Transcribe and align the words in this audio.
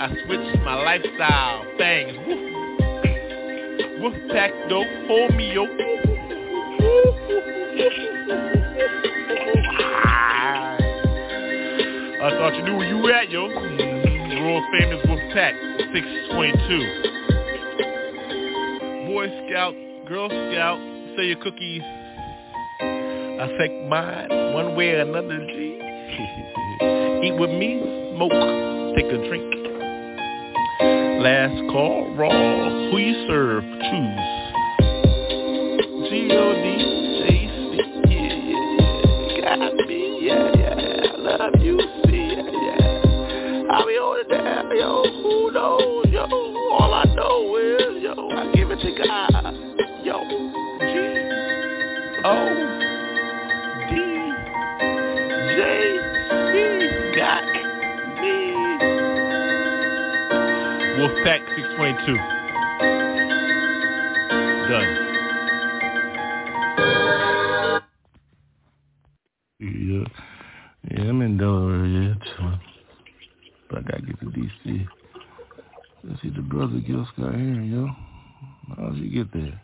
I 0.00 0.08
switched 0.24 0.62
my 0.64 0.74
lifestyle. 0.82 1.64
Things. 1.78 2.16
Woof. 2.26 2.48
Woof 4.00 4.14
pack, 4.30 4.52
though. 4.68 4.84
Hold 5.08 5.34
me, 5.34 5.52
yo. 5.52 5.66
I 12.20 12.30
thought 12.32 12.54
you 12.56 12.62
knew 12.62 12.76
where 12.76 12.88
you 12.88 13.12
at, 13.12 13.30
yo. 13.30 13.48
Mm-hmm. 13.48 13.98
World 14.44 14.64
famous 14.72 15.04
Wolf 15.06 15.20
Pack, 15.34 15.54
622. 15.92 17.08
Boy 19.06 19.26
Scout, 19.48 19.74
Girl 20.08 20.28
Scout, 20.28 20.78
say 21.16 21.26
your 21.26 21.36
cookies 21.42 21.82
I 22.80 23.44
affect 23.44 23.72
mine 23.88 24.28
one 24.54 24.74
way 24.76 24.90
or 24.90 25.00
another, 25.00 25.38
G. 25.46 25.78
Eat 27.24 27.36
with 27.38 27.50
me, 27.50 27.80
smoke, 28.14 28.32
take 28.96 29.06
a 29.06 29.18
drink. 29.28 29.57
Last 31.18 31.58
call, 31.72 32.14
raw, 32.14 32.30
who 32.30 32.98
you 32.98 33.26
serve, 33.26 33.64
choose. 33.64 34.38
G-O-D, 36.08 36.57
2.2. 61.88 62.16
Done. 64.68 64.90
Yeah. 69.58 70.04
Yeah, 70.90 71.08
I'm 71.08 71.22
in 71.22 71.38
Delaware, 71.38 71.86
yeah, 71.86 72.14
chilling. 72.24 72.60
But 73.70 73.78
I 73.78 73.82
gotta 73.82 74.02
get 74.02 74.20
to 74.20 74.26
DC. 74.26 74.86
Let's 76.04 76.22
see 76.22 76.28
the 76.28 76.42
brother 76.42 76.78
Gil 76.86 77.08
Scott 77.14 77.34
here, 77.34 77.62
yo. 77.62 77.88
How'd 78.76 78.96
you 78.96 79.10
get 79.10 79.32
there? 79.32 79.60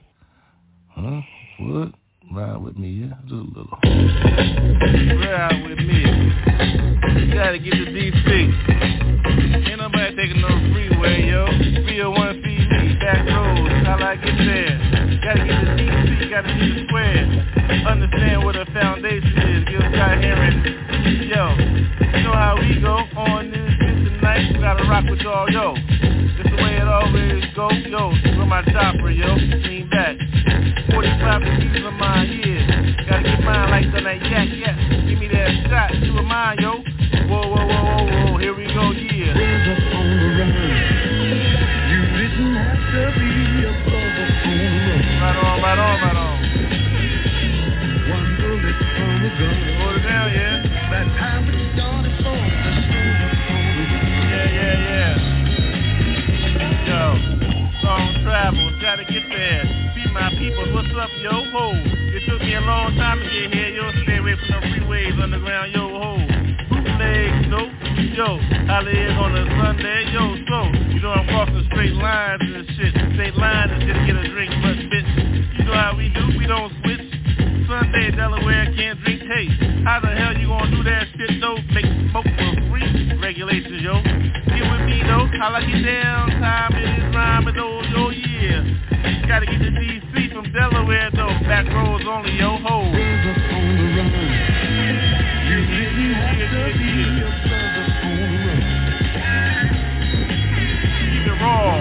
My 28.84 28.92
chopper, 28.92 29.10
yo. 29.10 29.34
Lean 29.34 29.88
back. 29.88 30.18
45 30.92 31.40
degrees 31.40 31.86
of 31.86 31.94
mine, 31.94 32.28
yeah. 32.44 33.08
Gotta 33.08 33.22
get 33.22 33.40
mine 33.40 33.70
like 33.70 33.88
the 33.94 34.00
night, 34.02 34.20
yak, 34.28 34.48
yak. 34.52 34.76
Give 35.08 35.18
me 35.18 35.26
that 35.28 35.48
shot, 35.70 35.90
two 36.04 36.18
of 36.18 36.24
mine, 36.26 36.58
yo. 36.60 36.84
Whoa, 37.24 37.48
whoa, 37.48 37.64
whoa, 37.64 37.80
whoa, 37.80 38.04
whoa. 38.04 38.36
Here 38.36 38.54
we 38.54 38.66
go, 38.66 38.92
yeah. 38.92 39.32
Raise 39.32 39.68
up 39.72 39.88
on 39.88 40.04
the 40.04 40.28
run. 40.36 40.52
You 41.88 42.00
didn't 42.12 42.56
have 42.60 42.76
to 42.92 43.04
be 43.16 43.64
above 43.72 44.10
the 44.20 44.26
phone. 44.44 45.00
Right 45.16 45.36
on, 45.40 45.56
right 45.64 45.80
on, 45.80 45.96
right 46.04 46.18
on. 46.20 46.36
One 48.12 48.36
bullet 48.36 48.76
from 49.00 49.16
a 49.16 49.32
gun. 49.32 49.80
Hold 49.80 49.96
it 49.96 50.04
down, 50.04 50.28
yeah. 50.28 50.73
Travels, 58.24 58.72
gotta 58.80 59.04
get 59.04 59.28
there. 59.28 59.62
See 59.94 60.08
my 60.10 60.32
people, 60.40 60.72
what's 60.72 60.88
up, 60.96 61.12
yo, 61.20 61.44
ho? 61.52 61.76
It 61.76 62.25
took 62.26 62.40
me 62.40 62.54
a 62.56 62.60
long 62.64 62.96
time 62.96 63.20
to 63.20 63.28
get 63.28 63.52
here, 63.52 63.69
yo. 63.76 63.84
Stay 64.02 64.16
away 64.16 64.34
from 64.40 64.49
the 64.49 64.81
freeways, 64.81 65.22
underground, 65.22 65.72
yo, 65.76 65.84
ho. 65.93 66.16
Bootlegs, 66.72 67.46
no, 67.52 67.69
yo. 68.16 68.40
Live 68.40 69.16
on 69.20 69.37
a 69.37 69.44
Sunday, 69.60 70.08
yo, 70.12 70.25
so 70.49 70.58
you 70.88 71.00
know 71.00 71.12
I'm 71.12 71.28
crossing 71.28 71.69
straight 71.70 71.93
lines 71.94 72.43
and 72.43 72.66
shit. 72.75 72.93
Straight 73.14 73.37
lines 73.37 73.70
shit 73.84 73.94
to 73.94 74.02
get 74.08 74.16
a 74.16 74.28
drink, 74.32 74.50
but 74.64 74.76
bitch, 74.88 75.58
you 75.58 75.64
know 75.64 75.76
how 75.76 75.94
we 75.96 76.08
do, 76.08 76.25
we 76.38 76.46
don't 76.46 76.72
switch. 76.82 77.04
Sunday, 77.69 78.10
Delaware 78.16 78.72
can't 78.76 79.00
drink 79.04 79.20
taste. 79.20 79.60
How 79.84 80.00
the 80.00 80.08
hell 80.08 80.37
you 80.37 80.49
gonna 80.49 80.70
do 80.72 80.82
that 80.84 81.06
shit 81.16 81.40
though? 81.40 81.56
Make 81.72 81.87
smoke? 82.10 82.63
regulations, 83.34 83.82
yo. 83.82 84.00
Get 84.00 84.62
with 84.70 84.86
me, 84.86 85.02
though. 85.02 85.26
I 85.42 85.50
like 85.50 85.66
it 85.66 85.82
down. 85.82 86.31
Time 86.38 86.72
it 86.75 86.86
is 86.86 87.14
rhyme 87.14 87.48
and 87.48 87.58
old, 87.58 87.84
yo, 87.90 88.10
yeah. 88.10 88.62
You 88.62 89.26
gotta 89.26 89.46
get 89.46 89.58
to 89.58 89.70
D.C. 89.70 90.31
from 90.32 90.52
Delaware, 90.52 91.10
though. 91.10 91.34
Back 91.42 91.66
roads 91.66 92.04
only, 92.06 92.31
yo, 92.38 92.56
ho. 92.58 92.78
On 92.78 92.92
the 92.94 93.86
run. 93.98 94.12
You 95.50 95.66
didn't 95.66 96.14
have 96.14 96.38
to 96.38 96.78
be 96.78 96.90
yourself 97.19 97.75
on 98.04 98.14
the 98.22 98.26
run. 98.46 98.62
Keep 101.10 101.26
it 101.26 101.37
raw. 101.42 101.75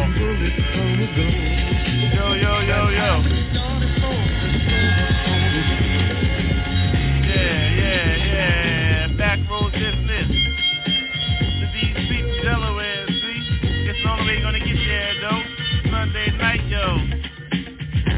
Sunday 14.33 14.41
gonna 14.41 14.65
get 14.65 14.77
there 14.88 15.13
though. 15.21 15.91
Monday 15.91 16.31
night, 16.38 16.65
yo. 16.65 16.81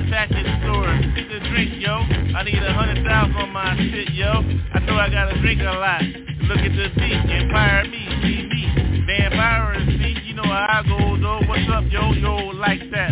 Fashion 0.10 0.48
store. 0.64 0.88
Get 1.12 1.28
the 1.28 1.40
drink, 1.50 1.76
yo. 1.76 1.92
I 1.92 2.44
need 2.44 2.64
a 2.64 2.74
hundred 2.74 3.04
thousand 3.04 3.36
on 3.36 3.52
my 3.52 3.76
shit, 3.76 4.14
yo. 4.14 4.32
I 4.74 4.80
know 4.80 4.96
I 4.96 5.10
gotta 5.10 5.38
drink 5.42 5.60
a 5.60 5.66
lot. 5.66 6.04
Look 6.48 6.60
at 6.60 6.72
the 6.72 6.88
beat, 6.96 7.20
empire 7.36 7.84
me, 7.92 8.08
see 8.24 8.48
me. 8.48 9.04
Vampire 9.06 9.76
is 9.82 10.00
me, 10.00 10.16
you 10.24 10.36
know 10.36 10.44
how 10.44 10.80
I 10.80 10.84
go 10.88 11.20
though. 11.20 11.42
What's 11.50 11.68
up, 11.70 11.84
yo, 11.92 12.14
yo, 12.14 12.36
like 12.56 12.90
that. 12.92 13.12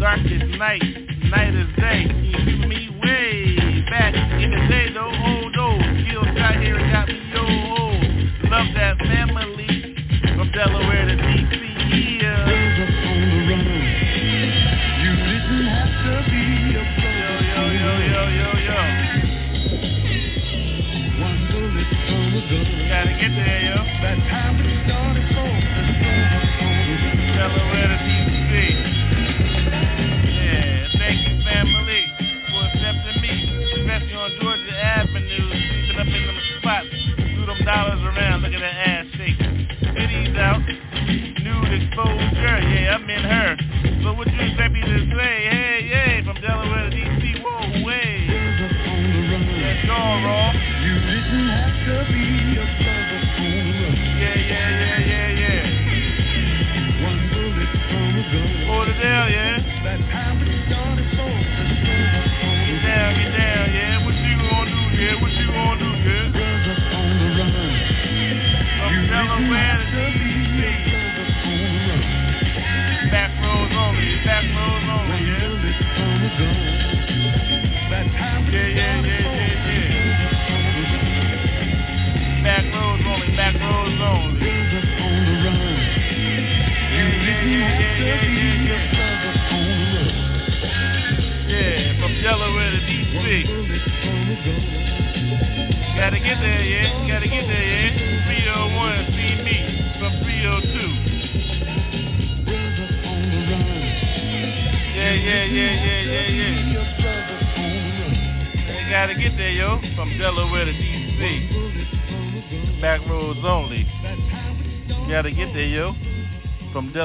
Darkest 0.00 0.56
night, 0.56 0.80
night 1.28 1.52
is 1.52 1.68
day. 1.76 2.08
You 2.08 2.68
me 2.68 2.88
way 3.04 3.84
back 3.90 4.14
in 4.40 4.50
the 4.50 4.66
day 4.68 4.94
though, 4.94 5.12
oh 5.12 5.48
no. 5.52 5.76
Feels 6.08 6.26
right 6.40 6.58
here, 6.62 6.78
got 6.90 7.08
me, 7.08 7.20
yo. 7.34 7.67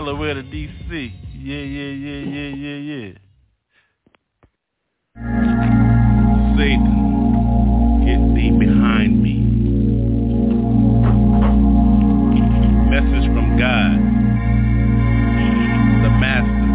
Delaware 0.03 0.33
to 0.33 0.43
D.C. 0.43 1.13
Yeah, 1.31 1.55
yeah, 1.55 1.91
yeah, 1.95 2.23
yeah, 2.27 2.51
yeah, 2.59 2.75
yeah. 2.91 3.15
Satan, 6.57 8.03
get 8.03 8.19
thee 8.35 8.51
behind 8.51 9.23
me. 9.23 9.39
Message 12.91 13.31
from 13.31 13.55
God, 13.57 13.95
the 16.03 16.09
Master. 16.19 16.67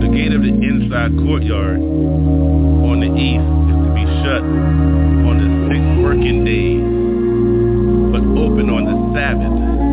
The 0.00 0.08
gate 0.08 0.32
of 0.32 0.40
the 0.40 0.54
inside 0.56 1.12
courtyard 1.18 1.80
on 1.80 3.00
the 3.04 3.12
east 3.12 3.44
is 3.68 3.76
to 3.76 3.92
be 3.92 4.04
shut 4.24 4.40
on 4.40 5.36
the 5.36 5.48
sixth 5.68 6.00
working 6.02 6.46
day, 6.46 6.80
but 8.10 8.24
open 8.40 8.70
on 8.70 8.84
the 8.88 8.96
Sabbath 9.12 9.91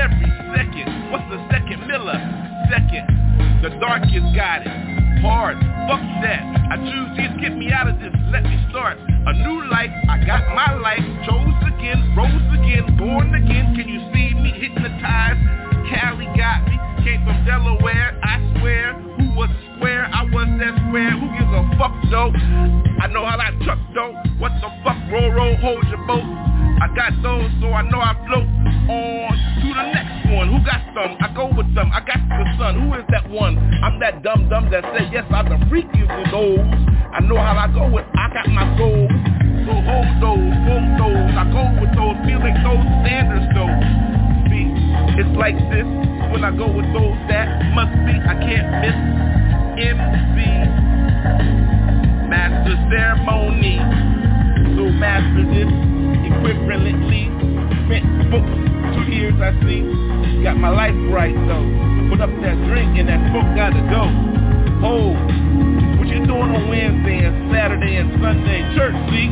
every 0.00 0.32
second. 0.56 1.12
What's 1.12 1.28
the 1.28 1.40
second 1.52 1.84
miller? 1.84 2.16
Second. 2.72 3.04
The 3.60 3.76
darkest 3.76 4.32
got 4.32 4.64
it. 4.64 4.72
Hard. 5.20 5.60
Fuck 5.84 6.00
that. 6.24 6.40
I 6.72 6.80
choose 6.80 7.12
this. 7.20 7.28
Get 7.44 7.52
me 7.52 7.68
out 7.70 7.88
of 7.88 8.00
this. 8.00 8.12
Let 8.32 8.44
me 8.44 8.56
start. 8.70 8.96
A 8.96 9.32
new 9.44 9.68
life. 9.68 9.92
I 10.08 10.24
got 10.24 10.48
my 10.56 10.72
life. 10.80 11.04
Chose 11.28 11.60
again. 11.68 12.00
Rose 12.16 12.48
again. 12.56 12.96
Born 12.96 13.34
again. 13.36 13.76
Can 13.76 13.84
you 13.84 14.00
see 14.16 14.32
me 14.40 14.56
hypnotized? 14.56 15.44
Cali 15.92 16.24
got 16.32 16.64
me. 16.64 16.80
Came 17.04 17.20
from 17.24 17.44
Delaware. 17.44 18.18
I 18.24 18.40
swear. 18.58 19.09
Who 19.20 19.36
was 19.36 19.52
square? 19.76 20.08
I 20.08 20.24
was 20.24 20.48
that 20.64 20.72
square. 20.88 21.12
Who 21.12 21.28
gives 21.36 21.52
a 21.52 21.62
fuck 21.76 21.92
though? 22.08 22.32
I 22.32 23.06
know 23.12 23.20
how 23.28 23.36
that 23.36 23.52
truck 23.60 23.76
though. 23.92 24.16
What 24.40 24.56
the 24.64 24.72
fuck, 24.80 24.96
roll, 25.12 25.28
roll, 25.28 25.56
hold 25.60 25.84
your 25.92 26.00
boat. 26.08 26.24
I 26.80 26.88
got 26.96 27.12
those, 27.20 27.52
so 27.60 27.68
I 27.68 27.84
know 27.84 28.00
I 28.00 28.16
float 28.24 28.48
on 28.48 29.32
to 29.60 29.68
the 29.76 29.86
next 29.92 30.24
one. 30.32 30.48
Who 30.48 30.64
got 30.64 30.80
some? 30.96 31.20
I 31.20 31.28
go 31.36 31.52
with 31.52 31.68
them. 31.76 31.92
I 31.92 32.00
got 32.00 32.16
the 32.16 32.44
sun. 32.56 32.80
Who 32.80 32.96
is 32.96 33.04
that 33.12 33.28
one? 33.28 33.60
I'm 33.84 34.00
that 34.00 34.22
dumb 34.22 34.48
dumb 34.48 34.72
that 34.72 34.88
said 34.96 35.12
yes. 35.12 35.28
I'm 35.28 35.52
the 35.52 35.60
freakiest 35.68 36.08
of 36.08 36.32
those. 36.32 36.64
I 37.12 37.20
know 37.20 37.36
how 37.36 37.60
I 37.60 37.68
go 37.68 37.92
with. 37.92 38.08
I 38.16 38.32
got 38.32 38.48
my 38.48 38.64
goals. 38.80 39.12
So 39.68 39.76
hold 39.84 40.08
those, 40.24 40.48
hold 40.64 40.88
those. 40.96 41.28
I 41.36 41.44
go 41.52 41.62
with 41.76 41.92
those, 41.92 42.16
feeling 42.24 42.56
those 42.64 42.84
standards 43.04 43.52
though. 43.52 43.76
See, 44.48 44.64
it's 45.20 45.36
like 45.36 45.60
this. 45.68 45.84
When 46.30 46.44
I 46.44 46.54
go 46.56 46.70
with 46.70 46.86
those 46.94 47.18
that 47.28 47.46
must 47.74 47.90
be. 48.06 48.14
I 48.14 48.34
can't 48.38 48.70
miss. 48.80 48.94
MC 49.80 50.38
Master 52.30 52.78
ceremony. 52.86 53.78
So 54.78 54.86
master 54.94 55.42
this 55.50 55.66
equivalently. 56.30 57.26
Spent 57.86 58.06
books, 58.30 58.54
two 58.94 59.10
years 59.10 59.34
I 59.42 59.50
see. 59.66 59.82
Got 60.42 60.56
my 60.56 60.70
life 60.70 60.94
right 61.10 61.34
though. 61.34 61.66
Put 62.08 62.20
up 62.20 62.30
that 62.42 62.56
drink 62.70 62.98
and 62.98 63.08
that 63.08 63.20
book 63.34 63.44
gotta 63.58 63.82
go. 63.90 64.06
Oh, 64.86 65.12
what 65.98 66.08
you 66.08 66.24
doing 66.24 66.54
on 66.54 66.68
Wednesday 66.68 67.26
and 67.26 67.52
Saturday 67.52 67.96
and 67.96 68.10
Sunday? 68.22 68.62
Church, 68.78 68.94
see? 69.10 69.28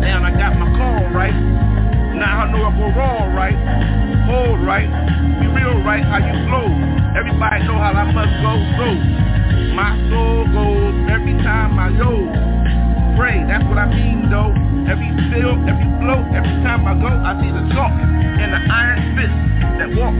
Now 0.00 0.22
I 0.24 0.30
got 0.30 0.56
my 0.56 0.70
call 0.78 1.10
right. 1.12 1.34
Now 2.18 2.42
I 2.42 2.50
know 2.50 2.66
I 2.66 2.72
go 2.74 2.86
wrong 2.98 3.30
right. 3.30 3.54
Hold 4.26 4.58
right. 4.66 4.90
Be 5.38 5.46
real 5.54 5.78
right 5.86 6.02
how 6.02 6.18
you 6.18 6.34
flow. 6.50 6.66
Everybody 7.14 7.62
know 7.62 7.78
how 7.78 7.94
I 7.94 8.10
must 8.10 8.34
go. 8.42 8.58
So 8.74 8.86
my 9.78 9.94
soul 10.10 10.42
goes 10.50 10.98
every 11.14 11.38
time 11.46 11.78
I 11.78 11.94
go. 11.94 12.26
Pray, 13.14 13.38
that's 13.46 13.62
what 13.70 13.78
I 13.78 13.86
mean 13.86 14.26
though. 14.34 14.50
Every 14.90 15.14
still, 15.30 15.62
every 15.70 15.86
flow, 16.02 16.18
every 16.34 16.58
time 16.66 16.90
I 16.90 16.98
go, 16.98 17.06
I 17.06 17.38
see 17.38 17.54
the 17.54 17.62
chalk 17.70 17.94
and 17.94 18.50
the 18.50 18.62
iron 18.66 18.98
fist 19.14 19.38
that 19.78 19.90
walk 19.94 20.18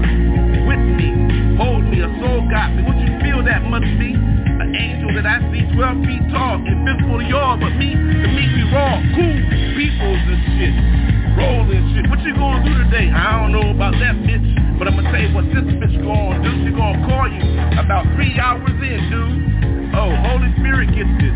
with 0.70 0.82
me, 0.94 1.17
me, 1.88 2.04
a 2.04 2.08
soul 2.20 2.44
got 2.52 2.76
me. 2.76 2.84
What 2.84 2.96
you 3.00 3.08
feel 3.24 3.40
that 3.44 3.64
must 3.64 3.88
be? 3.96 4.12
An 4.12 4.74
angel 4.76 5.14
that 5.16 5.24
I 5.24 5.40
see 5.48 5.64
12 5.72 6.04
feet 6.04 6.24
tall, 6.30 6.60
invisible 6.60 7.18
to 7.18 7.26
y'all, 7.26 7.56
but 7.56 7.72
me, 7.80 7.94
to 7.96 8.28
meet 8.28 8.50
me 8.52 8.64
raw, 8.74 9.00
cool, 9.16 9.38
peoples 9.78 10.22
and 10.28 10.42
shit, 10.58 10.74
rolling 11.38 11.84
shit. 11.94 12.04
What 12.10 12.20
you 12.26 12.34
gonna 12.34 12.66
do 12.66 12.74
today? 12.84 13.08
I 13.08 13.40
don't 13.40 13.52
know 13.54 13.70
about 13.72 13.96
that 14.02 14.18
bitch, 14.26 14.44
but 14.78 14.88
I'ma 14.88 15.08
tell 15.08 15.22
you 15.22 15.32
what 15.32 15.46
this 15.48 15.64
bitch 15.78 15.96
gonna 16.04 16.42
do. 16.44 16.50
She 16.66 16.70
gonna 16.74 17.00
call 17.06 17.30
you 17.30 17.42
about 17.78 18.04
three 18.18 18.36
hours 18.36 18.66
in, 18.68 19.00
dude. 19.08 19.94
Oh, 19.94 20.12
Holy 20.28 20.52
Spirit 20.60 20.92
gets 20.92 21.10
this. 21.22 21.34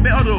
Smell 0.00 0.24
those. 0.24 0.31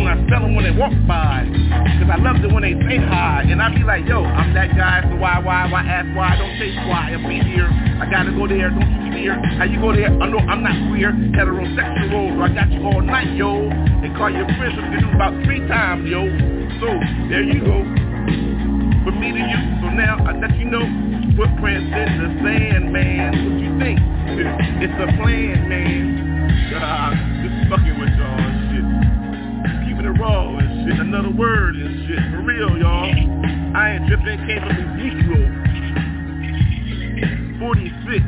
What 0.00 0.10
I 0.10 0.26
smell 0.26 0.42
them 0.42 0.54
when 0.58 0.64
they 0.64 0.74
walk 0.74 0.92
by. 1.06 1.46
Cause 1.46 2.10
I 2.10 2.18
love 2.18 2.42
it 2.42 2.50
when 2.50 2.66
they 2.66 2.74
say 2.86 2.98
hi. 2.98 3.46
And 3.46 3.62
I 3.62 3.70
be 3.70 3.84
like, 3.86 4.06
yo, 4.06 4.24
I'm 4.24 4.54
that 4.54 4.74
guy, 4.74 5.06
so 5.06 5.14
why, 5.16 5.38
why, 5.38 5.70
why, 5.70 5.86
ask 5.86 6.10
why? 6.16 6.34
Don't 6.34 6.58
say 6.58 6.74
why, 6.90 7.14
I'll 7.14 7.22
be 7.22 7.38
here. 7.46 7.70
I 8.02 8.10
gotta 8.10 8.34
go 8.34 8.46
there, 8.50 8.70
don't 8.70 8.82
you 8.82 9.12
fear. 9.14 9.34
How 9.54 9.64
you 9.64 9.78
go 9.78 9.94
there? 9.94 10.10
I 10.10 10.26
know 10.26 10.42
I'm 10.42 10.62
not 10.66 10.74
queer. 10.90 11.14
Heterosexual, 11.38 12.34
so 12.34 12.42
I 12.42 12.48
got 12.50 12.70
you 12.74 12.82
all 12.82 13.02
night, 13.02 13.34
yo. 13.38 13.70
They 14.02 14.10
call 14.18 14.30
your 14.34 14.50
friends, 14.58 14.74
we 14.74 14.82
can 14.82 15.00
do 15.00 15.10
about 15.14 15.32
three 15.46 15.62
times, 15.70 16.10
yo. 16.10 16.26
So, 16.82 16.88
there 17.30 17.46
you 17.46 17.62
go. 17.62 17.78
From 19.06 19.20
me 19.20 19.30
to 19.30 19.38
you, 19.38 19.60
so 19.78 19.94
now 19.94 20.18
I 20.26 20.34
let 20.42 20.58
you 20.58 20.66
know 20.66 20.82
footprints 21.38 21.86
in 21.86 22.10
the 22.18 22.30
sand, 22.42 22.92
man. 22.92 23.30
What 23.30 23.62
you 23.62 23.72
think? 23.78 23.98
It's 24.82 24.92
a 24.98 25.06
plan, 25.16 25.68
man. 25.68 26.24
God, 26.70 27.14
just 27.44 27.70
fucking 27.70 27.96
with 28.00 28.03
raw 30.24 30.56
and 30.58 30.88
shit. 30.88 30.98
Another 31.00 31.30
word 31.30 31.76
and 31.76 32.08
shit. 32.08 32.18
For 32.32 32.42
real, 32.42 32.76
y'all. 32.78 33.04
I 33.76 33.96
ain't 33.96 34.06
dripping, 34.06 34.38
came 34.46 34.60
from 34.60 34.76
Ezekiel 34.96 35.44
46. 37.60 38.24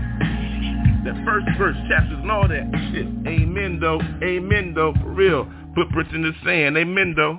That 1.04 1.16
first 1.24 1.46
verse, 1.56 1.76
chapters 1.88 2.18
and 2.20 2.30
all 2.30 2.48
that 2.48 2.64
shit. 2.92 3.06
Amen 3.26 3.78
though. 3.80 4.00
Amen 4.22 4.74
though. 4.74 4.92
For 5.00 5.10
real. 5.10 5.48
Footprints 5.74 6.12
in 6.14 6.22
the 6.22 6.32
sand. 6.44 6.76
Amen 6.76 7.14
though. 7.16 7.38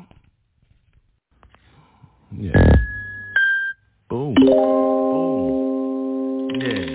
Yeah. 2.31 2.75
Boom. 4.09 4.35
Boom. 4.35 4.49
Yeah. 6.61 6.85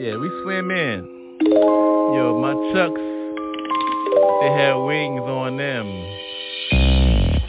Yeah, 0.00 0.16
we 0.16 0.28
swim 0.42 0.70
in. 0.70 1.14
Yo, 1.40 2.38
my 2.40 2.54
chucks, 2.72 3.00
they 4.40 4.50
have 4.60 4.82
wings 4.84 5.22
on 5.22 5.56
them. 5.56 6.07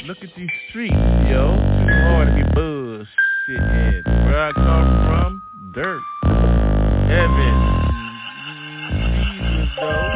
Look 0.10 0.24
at 0.24 0.36
these 0.36 0.50
streets, 0.70 0.96
yo. 1.30 1.54
Too 1.54 2.02
hard 2.10 2.30
to 2.30 2.34
be 2.34 2.42
bullshit. 2.56 4.04
Where 4.26 4.42
I 4.42 4.52
come 4.54 4.90
from, 5.06 5.44
dirt. 5.72 6.02
Heaven. 7.14 7.56
Jesus, 8.90 9.70
though. 9.78 10.10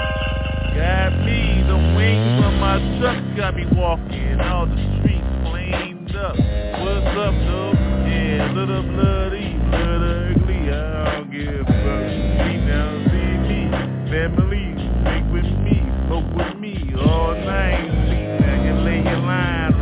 Got 0.73 1.13
me, 1.21 1.61
the 1.69 1.77
wings 1.93 2.41
on 2.41 2.57
my 2.57 2.81
chuck 2.99 3.37
got 3.37 3.55
me 3.55 3.67
walking. 3.77 4.39
All 4.41 4.65
the 4.65 4.81
streets 4.97 5.29
flamed 5.45 6.15
up. 6.15 6.37
What's 6.41 7.13
up, 7.13 7.35
though? 7.45 7.73
Yeah, 8.09 8.51
little 8.51 8.81
bloody, 8.81 9.53
little 9.69 10.33
ugly. 10.33 10.73
I 10.73 11.21
don't 11.21 11.29
give 11.29 11.53
a 11.53 11.69
fuck. 11.69 12.09
See 12.41 12.57
now, 12.65 12.97
see 13.13 13.37
me. 13.45 13.69
Family, 14.09 14.73
stick 15.05 15.21
with 15.31 15.45
me, 15.61 15.85
smoke 16.07 16.33
with 16.33 16.57
me 16.57 16.95
all 16.97 17.35
night. 17.35 18.42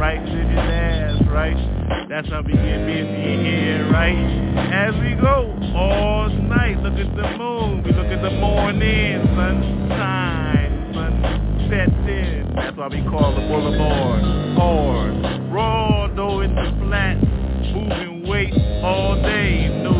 Right 0.01 0.25
to 0.25 0.31
your 0.31 0.59
ass, 0.59 1.21
right? 1.27 2.09
That's 2.09 2.27
how 2.29 2.41
we 2.41 2.53
get 2.53 2.87
busy 2.87 3.45
here, 3.45 3.87
right? 3.91 4.17
As 4.73 4.95
we 4.95 5.13
go 5.21 5.53
all 5.77 6.27
night, 6.27 6.81
look 6.81 6.97
at 6.97 7.15
the 7.15 7.37
moon, 7.37 7.83
we 7.83 7.91
look 7.91 8.07
at 8.07 8.23
the 8.23 8.31
morning, 8.31 9.21
sunshine, 9.37 10.91
sunset 10.91 11.93
in. 12.09 12.51
That's 12.55 12.75
why 12.75 12.87
we 12.87 13.03
call 13.11 13.35
the 13.35 13.41
boulevard 13.41 14.23
hard. 14.57 15.53
Raw 15.53 16.07
though 16.15 16.39
the 16.39 16.73
flat, 16.81 17.17
moving 17.71 18.27
weight 18.27 18.55
all 18.83 19.21
day, 19.21 19.69
no 19.83 19.90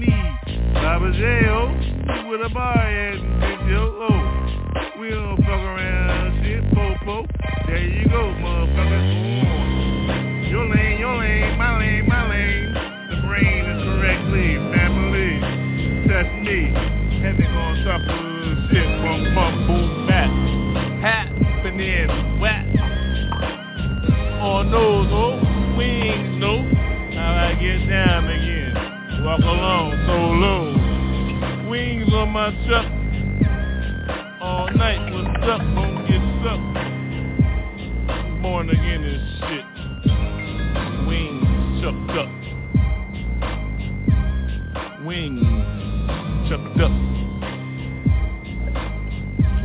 knees. 0.00 0.74
Baba 0.74 1.12
J, 1.12 1.44
ho. 1.46 1.96
Look 2.36 2.52
bar 2.52 2.78
and 2.78 3.20
bitch, 3.40 3.64
oh, 3.64 3.68
yo. 3.68 5.00
We 5.00 5.08
don't 5.08 5.36
fuck 5.38 5.48
around 5.48 6.44
shit, 6.44 6.62
popo. 6.74 7.26
There 7.66 7.78
you 7.78 8.04
go, 8.08 8.34
motherfucker. 8.36 9.02
Your 10.50 10.68
lane, 10.68 10.98
your 11.00 11.16
lane, 11.16 11.56
my 11.56 11.78
lane, 11.78 12.06
my 12.06 12.28
lane. 12.28 12.74
The 13.08 13.16
brain 13.26 13.64
is 13.64 13.82
correctly, 13.88 14.56
family. 14.76 15.40
That's 16.06 16.28
me. 16.44 16.70
Heavy 17.24 17.46
on 17.46 17.84
top 17.84 18.02
of 18.04 18.20
shit 18.70 18.88
from 19.00 19.32
mumble 19.34 20.06
back. 20.06 20.30
Happening, 21.00 22.38
wet. 22.38 22.66
On 24.44 24.70
those, 24.70 25.10
old 25.10 25.40
wings, 25.78 26.38
no. 26.38 26.62
How 27.16 27.48
I 27.48 27.54
get 27.54 27.88
down, 27.88 28.25
Walk 29.36 29.44
along 29.44 29.92
so 30.06 30.16
low. 30.16 31.68
Wings 31.68 32.10
on 32.14 32.30
my 32.30 32.50
truck. 32.66 32.86
All 34.40 34.70
night, 34.74 35.12
what's 35.12 35.28
up, 35.44 35.60
gonna 35.60 36.08
get 36.08 36.22
sucked. 36.42 36.72
Born 38.40 38.70
again 38.70 39.04
and 39.04 39.20
shit. 39.40 39.64
Wings 41.06 41.82
chucked 41.82 42.16
up. 42.16 42.30
Wings 45.04 45.44
chucked 46.48 46.80
up. 46.80 46.94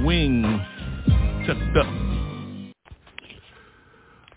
Wings 0.03 0.61
chucked 1.47 1.77
up. 1.77 1.87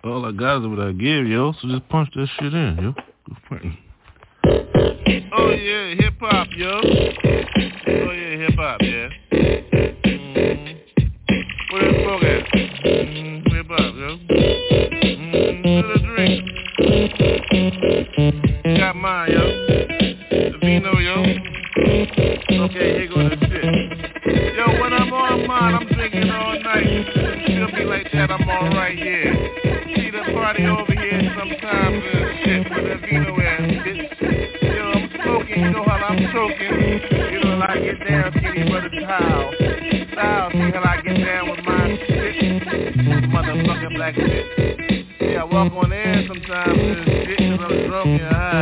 All 0.04 0.24
I 0.26 0.30
got 0.30 0.62
is 0.62 0.68
what 0.68 0.78
I 0.78 0.92
give, 0.92 1.26
yo. 1.26 1.54
So 1.60 1.66
just 1.66 1.88
punch 1.88 2.10
that 2.14 2.28
shit 2.38 2.54
in, 2.54 2.78
yo. 2.80 2.92
Go 2.92 3.02
punch. 3.48 3.83
Oh 4.46 5.50
yeah, 5.50 5.94
hip 5.94 6.14
hop, 6.20 6.48
yo. 6.54 6.80
Oh 6.82 6.82
yeah, 8.12 8.36
hip 8.36 8.54
hop, 8.56 8.80
yeah. 8.82 9.08
Mm-hmm. 9.32 10.68
Where 11.70 11.82
that 11.82 11.94
smoke 12.02 12.22
at? 12.24 12.44
Mm-hmm. 12.84 13.54
Hip 13.54 13.66
hop, 13.70 13.94
yo. 13.94 14.18
Mm-hmm. 15.00 15.62
The 15.88 15.98
drink. 16.04 16.42
Got 18.78 18.94
mine, 18.96 19.30
yo. 19.32 19.44
The 20.52 20.58
vino, 20.60 20.92
yo. 20.98 21.16
Okay, 22.64 22.88
here 22.98 23.08
go 23.08 23.16
the 23.28 23.36
shit. 23.48 23.64
Yo, 24.56 24.64
when 24.80 24.92
I'm 24.92 25.12
on 25.12 25.46
mine, 25.46 25.74
I'm 25.74 25.86
drinking 25.88 26.30
all 26.30 26.60
night. 26.60 26.84
Feel 27.46 27.68
me 27.68 27.84
like 27.84 28.12
that, 28.12 28.30
I'm 28.30 28.46
alright, 28.48 28.98
yeah. 28.98 29.23
Style, 39.14 40.50
see 40.50 40.58
how 40.58 40.82
I 40.82 41.00
get 41.02 41.16
down 41.24 41.48
with 41.48 41.64
my 41.64 41.96
shit. 42.08 42.62
Motherfucking 43.30 43.94
black 43.94 44.14
shit. 44.16 45.06
Yeah, 45.20 45.42
I 45.42 45.44
walk 45.44 45.72
on 45.72 45.92
air 45.92 46.24
sometimes 46.26 46.78
and 46.78 47.06
shit 47.06 47.38
cause 47.38 47.60
I'm 47.62 47.86
drunk 47.88 48.06
and 48.06 48.20
high, 48.22 48.53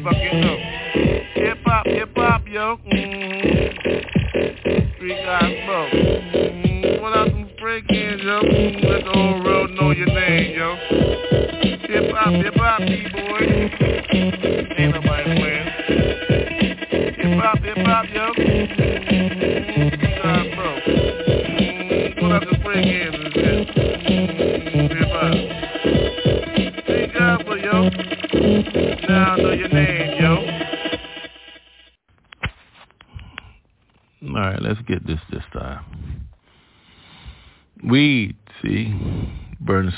your 0.00 0.08
ass 0.08 0.14
fucking 0.14 0.40
go. 0.42 0.56
Hip 1.34 1.58
hop, 1.64 1.86
hip 1.86 2.10
hop, 2.16 2.48
yo. 2.48 2.78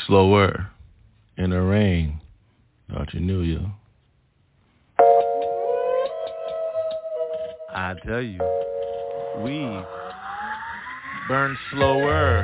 Slower 0.08 0.70
in 1.36 1.50
the 1.50 1.60
rain. 1.60 2.20
Thought 2.90 3.12
you 3.14 3.20
knew, 3.20 3.42
you. 3.42 3.60
I 7.70 7.94
tell 8.04 8.22
you, 8.22 8.40
we 9.44 9.60
burn 11.28 11.56
slower 11.70 12.42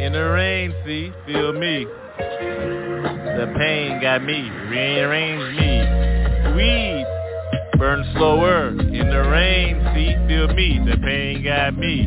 in 0.00 0.12
the 0.12 0.24
rain, 0.30 0.74
see, 0.84 1.12
feel 1.24 1.52
me. 1.52 1.86
The 2.18 3.54
pain 3.56 4.00
got 4.02 4.24
me, 4.24 4.50
rearrange 4.68 5.56
me. 5.56 6.54
Weed 6.56 6.95
burn 7.78 8.04
slower 8.14 8.68
in 8.68 9.10
the 9.10 9.28
rain, 9.28 9.76
see, 9.94 10.14
feel 10.26 10.48
me. 10.48 10.80
The 10.84 10.96
pain 10.98 11.44
got 11.44 11.76
me. 11.76 12.06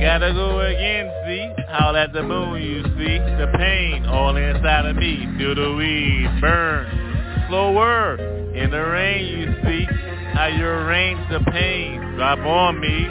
Gotta 0.00 0.32
go 0.32 0.60
again, 0.60 1.10
see, 1.26 1.62
howl 1.68 1.96
at 1.96 2.12
the 2.12 2.22
moon, 2.22 2.62
you 2.62 2.82
see. 2.82 3.18
The 3.18 3.52
pain 3.56 4.04
all 4.06 4.36
inside 4.36 4.86
of 4.86 4.96
me, 4.96 5.26
feel 5.38 5.54
the 5.54 5.74
weed 5.74 6.40
burn 6.40 7.46
slower 7.48 8.16
in 8.54 8.70
the 8.70 8.80
rain, 8.80 9.38
you 9.38 9.54
see. 9.64 9.86
How 10.32 10.46
you 10.46 10.64
arrange 10.64 11.28
the 11.30 11.40
pain, 11.50 12.00
drop 12.16 12.38
on 12.38 12.80
me. 12.80 13.08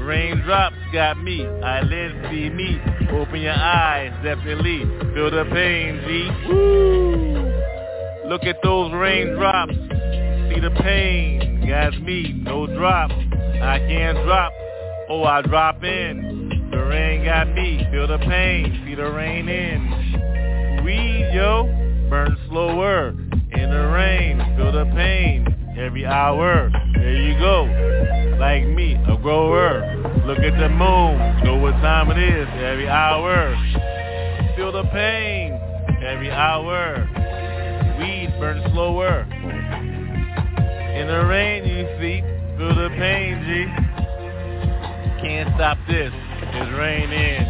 Raindrops 0.00 0.76
got 0.92 1.22
me, 1.22 1.46
eyelids 1.46 2.14
see 2.30 2.48
me. 2.48 2.80
Open 3.12 3.40
your 3.40 3.52
eyes, 3.52 4.12
definitely 4.22 4.80
feel 5.14 5.30
the 5.30 5.44
pain, 5.52 6.00
G. 6.06 6.48
Woo! 6.48 7.52
Look 8.28 8.44
at 8.44 8.56
those 8.62 8.92
raindrops, 8.92 9.74
see 10.50 10.60
the 10.60 10.70
pain. 10.70 11.66
That's 11.68 11.96
me, 11.98 12.32
no 12.32 12.66
drop. 12.66 13.10
I 13.10 13.78
can't 13.78 14.18
drop. 14.24 14.52
Oh, 15.08 15.22
I 15.24 15.42
drop 15.42 15.82
in. 15.84 16.68
The 16.70 16.78
rain 16.78 17.24
got 17.24 17.48
me. 17.48 17.86
Feel 17.90 18.06
the 18.06 18.18
pain. 18.18 18.82
See 18.84 18.94
the 18.94 19.10
rain 19.10 19.48
in. 19.48 20.84
Weed, 20.84 21.30
yo. 21.32 21.64
Burn 22.08 22.36
slower. 22.48 23.08
In 23.08 23.70
the 23.70 23.88
rain. 23.92 24.38
Feel 24.56 24.72
the 24.72 24.90
pain. 24.94 25.46
Every 25.78 26.06
hour. 26.06 26.70
There 26.94 27.16
you 27.16 27.38
go. 27.38 27.64
Like 28.38 28.66
me, 28.66 28.94
a 29.08 29.16
grower. 29.16 29.80
Look 30.26 30.38
at 30.38 30.58
the 30.58 30.68
moon. 30.68 31.44
Know 31.44 31.58
what 31.58 31.72
time 31.82 32.10
it 32.10 32.18
is. 32.18 32.48
Every 32.54 32.88
hour. 32.88 33.54
Feel 34.56 34.72
the 34.72 34.84
pain. 34.92 35.52
Every 36.02 36.30
hour. 36.30 37.08
Weed 37.98 38.34
burn 38.40 38.62
slower. 38.72 39.26
In 41.00 41.06
the 41.06 41.24
rain, 41.24 41.64
you 41.64 41.88
see. 41.98 42.20
through 42.58 42.74
the 42.74 42.90
pain, 42.90 43.40
G. 43.48 43.64
Can't 45.22 45.48
stop 45.54 45.78
this. 45.88 46.12
It's 46.12 46.78
raining. 46.78 47.40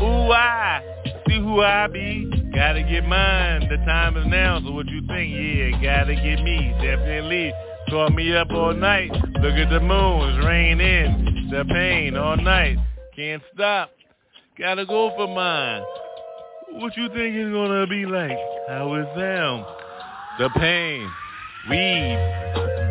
Ooh, 0.00 0.32
I 0.32 0.82
see 1.28 1.38
who 1.38 1.60
I 1.60 1.86
be. 1.86 2.28
Gotta 2.52 2.82
get 2.82 3.06
mine. 3.06 3.68
The 3.68 3.76
time 3.86 4.16
is 4.16 4.26
now. 4.26 4.58
So 4.58 4.72
what 4.72 4.88
you 4.88 5.06
think? 5.06 5.30
Yeah, 5.30 5.80
gotta 5.80 6.16
get 6.16 6.42
me. 6.42 6.74
Definitely. 6.82 7.52
Call 7.90 8.10
me 8.10 8.34
up 8.34 8.50
all 8.50 8.74
night. 8.74 9.12
Look 9.12 9.54
at 9.54 9.70
the 9.70 9.78
moon. 9.78 10.30
It's 10.30 10.44
raining. 10.44 11.50
The 11.52 11.64
pain 11.66 12.16
all 12.16 12.36
night. 12.36 12.78
Can't 13.14 13.42
stop. 13.54 13.90
Gotta 14.58 14.84
go 14.84 15.12
for 15.16 15.28
mine. 15.28 15.82
What 16.72 16.96
you 16.96 17.06
think 17.06 17.36
it's 17.36 17.52
gonna 17.52 17.86
be 17.86 18.04
like? 18.04 18.36
How 18.66 18.92
it 18.94 19.06
sound? 19.16 19.64
The 20.40 20.50
pain. 20.58 21.08
Weed. 21.68 22.16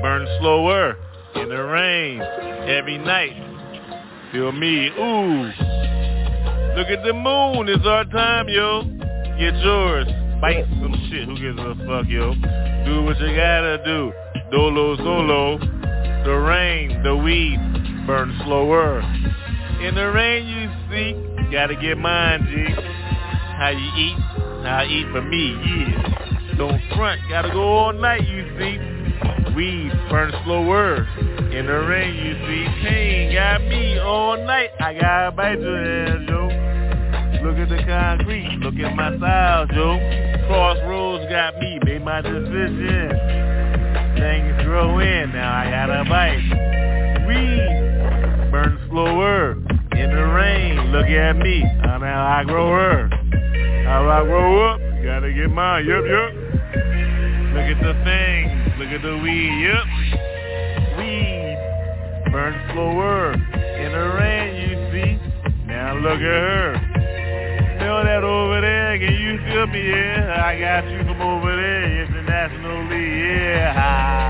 Burn 0.01 0.27
slower. 0.39 0.95
In 1.35 1.49
the 1.49 1.63
rain. 1.63 2.21
Every 2.21 2.97
night. 2.97 3.33
Feel 4.31 4.51
me. 4.51 4.87
Ooh. 4.87 5.43
Look 6.75 6.87
at 6.87 7.03
the 7.05 7.13
moon. 7.13 7.69
It's 7.69 7.85
our 7.85 8.05
time, 8.05 8.47
yo. 8.49 8.83
Get 9.39 9.55
yours. 9.63 10.07
Bite 10.41 10.65
some 10.81 10.93
shit. 11.09 11.27
Who 11.27 11.35
gives 11.39 11.59
a 11.59 11.75
fuck, 11.85 12.07
yo? 12.07 12.33
Do 12.85 13.03
what 13.03 13.19
you 13.19 13.35
gotta 13.35 13.81
do. 13.85 14.11
Dolo 14.51 14.97
solo. 14.97 15.59
The 16.23 16.31
rain, 16.31 17.03
the 17.03 17.15
weed, 17.17 17.59
burn 18.07 18.39
slower. 18.45 19.01
In 19.81 19.93
the 19.93 20.09
rain, 20.09 20.47
you 20.47 20.69
see, 20.89 21.51
gotta 21.51 21.75
get 21.75 21.97
mine, 21.97 22.47
G. 22.47 22.73
How 22.73 23.71
you 23.71 23.89
eat? 24.01 24.17
How 24.63 24.79
I 24.79 24.85
eat 24.85 25.05
for 25.11 25.21
me, 25.21 25.51
yeah. 25.51 26.42
Don't 26.57 26.81
front, 26.95 27.19
gotta 27.29 27.49
go 27.49 27.63
all 27.63 27.93
night, 27.93 28.27
you 28.27 28.43
see. 28.59 28.77
Weed 29.55 29.91
burn 30.09 30.31
slower. 30.45 31.07
In 31.51 31.65
the 31.65 31.85
rain, 31.87 32.15
you 32.15 32.33
see, 32.45 32.87
pain 32.87 33.33
got 33.33 33.61
me 33.61 33.99
all 33.99 34.37
night. 34.37 34.69
I 34.79 34.93
gotta 34.93 35.31
bite 35.31 35.59
your 35.59 36.07
ass, 36.07 36.21
yo. 36.27 37.43
Look 37.43 37.57
at 37.57 37.69
the 37.69 37.83
concrete, 37.85 38.59
look 38.61 38.75
at 38.75 38.95
my 38.95 39.17
style, 39.17 39.67
yo. 39.73 39.97
Crossroads 40.47 41.29
got 41.29 41.57
me, 41.59 41.79
made 41.85 42.03
my 42.03 42.21
decision. 42.21 43.09
Things 44.17 44.63
grow 44.63 44.99
in, 44.99 45.31
now 45.33 45.53
I 45.53 45.69
gotta 45.69 46.03
bite. 46.09 47.27
Weed 47.27 48.51
burn 48.51 48.79
slower. 48.89 49.53
In 49.97 50.09
the 50.09 50.25
rain, 50.25 50.91
look 50.91 51.07
at 51.07 51.37
me, 51.37 51.63
how 51.83 52.37
I 52.39 52.43
grow 52.45 52.71
her. 52.71 53.09
How 53.85 54.09
I 54.09 54.23
grow 54.23 54.73
up, 54.73 54.79
gotta 55.03 55.33
get 55.33 55.51
mine, 55.51 55.85
yup, 55.85 56.05
yup. 56.05 56.33
Look 57.53 57.67
at 57.67 57.79
the 57.83 57.93
thing, 58.05 58.79
look 58.79 58.87
at 58.87 59.01
the 59.01 59.17
weed, 59.21 59.51
yup. 59.67 59.85
Weed 60.97 61.57
burn 62.31 62.55
slower. 62.71 63.33
In 63.33 63.91
the 63.91 64.07
rain, 64.17 64.55
you 64.63 64.75
see. 64.91 65.19
Now 65.67 65.95
look 65.95 66.19
at 66.19 66.21
her. 66.21 66.73
Feel 67.79 68.03
that 68.05 68.23
over 68.23 68.61
there, 68.61 68.97
can 68.97 69.13
you 69.13 69.37
feel 69.45 69.67
me? 69.67 69.89
Yeah, 69.89 70.41
I 70.45 70.57
got 70.57 70.89
you 70.89 70.99
from 71.03 71.21
over 71.21 71.53
there, 71.53 72.05
internationally, 72.05 73.19
yeah. 73.27 74.22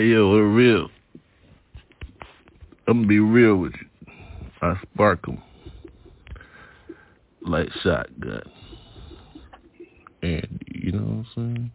Hey 0.00 0.06
yo, 0.06 0.30
we're 0.30 0.48
real. 0.48 0.88
I'm 2.88 3.00
gonna 3.00 3.06
be 3.06 3.20
real 3.20 3.56
with 3.56 3.74
you. 3.74 3.86
I 4.62 4.80
spark 4.94 5.28
'em 5.28 5.42
like 7.42 7.68
shotgun. 7.82 8.50
And 10.22 10.62
you 10.68 10.92
know 10.92 11.02
what 11.02 11.26
I'm 11.36 11.70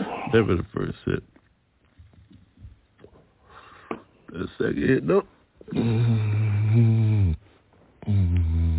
saying? 0.00 0.32
Never 0.34 0.56
the 0.56 0.66
first 0.74 0.98
hit. 1.04 1.22
The 4.32 4.48
second 4.58 4.82
hit, 4.82 5.04
nope. 5.04 5.28
Mm-hmm. 5.72 7.32
Mm-hmm. 8.08 8.77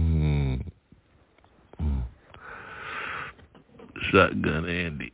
Shotgun 4.11 4.69
Andy. 4.69 5.11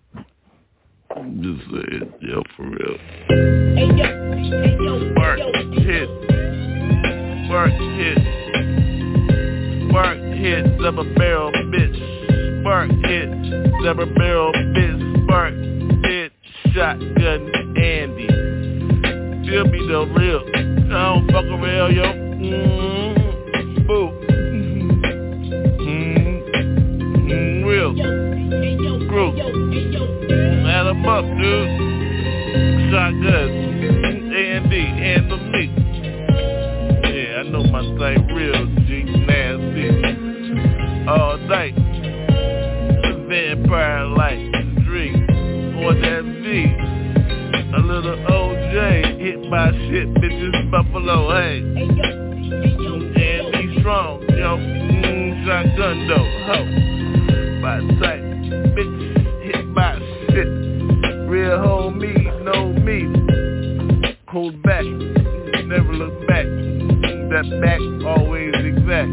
Just 1.16 1.62
saying, 1.72 2.14
yo, 2.22 2.44
for 2.56 2.64
real. 2.64 2.98
Hey, 3.76 3.88
yo, 3.88 4.06
hey, 4.62 4.78
yo, 4.80 5.12
Spark 5.12 5.40
hit. 5.74 6.10
Spark 7.46 7.72
hit. 7.72 8.18
Spark 9.90 10.18
hit. 10.18 10.78
Double 10.80 11.16
barrel 11.16 11.52
bitch. 11.52 12.62
Spark 12.62 12.92
hit. 13.06 13.30
Double 13.84 14.14
barrel 14.16 14.52
bitch. 14.54 15.24
Spark 15.24 15.54
hit. 16.06 16.32
Shotgun 16.74 17.78
Andy. 17.78 18.28
Feel 19.48 19.66
me 19.66 19.80
the 19.88 20.06
real. 20.18 20.44
I 20.56 21.14
don't 21.14 21.32
fuck 21.32 21.46
around, 21.46 21.96
yo. 21.96 22.04
Mm-hmm. 22.04 23.88
Boo. 23.88 24.25
Add 29.38 30.88
'em 30.88 31.06
up, 31.06 31.26
dude. 31.26 31.70
Shotgun. 32.90 33.66
A&D. 34.34 34.74
Handle 34.80 35.38
me. 35.38 35.72
Yeah, 37.04 37.40
I 37.40 37.44
know 37.44 37.64
my 37.64 37.82
thing 37.98 38.28
real. 38.34 38.66
G. 38.88 39.04
Nasty. 39.04 39.88
All 41.08 41.38
night. 41.38 41.76
Vampire 43.28 44.06
light. 44.06 44.52
Drink. 44.86 45.16
On 45.84 46.02
that 46.02 46.24
V. 46.24 46.46
A 47.76 47.80
little 47.80 48.18
OJ. 48.18 49.20
Hit 49.20 49.50
my 49.50 49.72
shit, 49.72 50.14
bitches. 50.16 50.72
Buffalo. 50.72 51.30
Hey. 51.36 51.60
And 53.18 53.52
be 53.52 53.80
strong, 53.80 54.22
yo. 54.30 54.58
Mm, 54.58 55.46
shotgun 55.46 56.08
though. 56.08 56.30
Ho. 56.48 56.58
My 57.60 57.80
type. 58.00 58.24
Bitch. 58.76 59.05
Shit. 61.46 61.54
Homie. 61.54 62.44
Know 62.44 62.74
me. 62.74 63.06
Hold 64.30 64.64
back. 64.64 64.84
Never 64.84 65.94
look 65.94 66.28
back. 66.28 66.46
That 67.30 67.46
back 67.62 67.80
always 68.18 68.56
exact. 68.56 69.12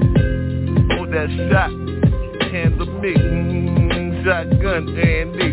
Hold 0.96 1.12
that 1.12 1.28
shot. 1.50 1.70
Handle 2.50 2.86
me. 3.00 3.14
Mm, 3.14 4.24
shotgun 4.24 4.98
Andy. 4.98 5.52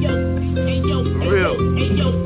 Mm, 0.00 1.30
real. 1.30 2.19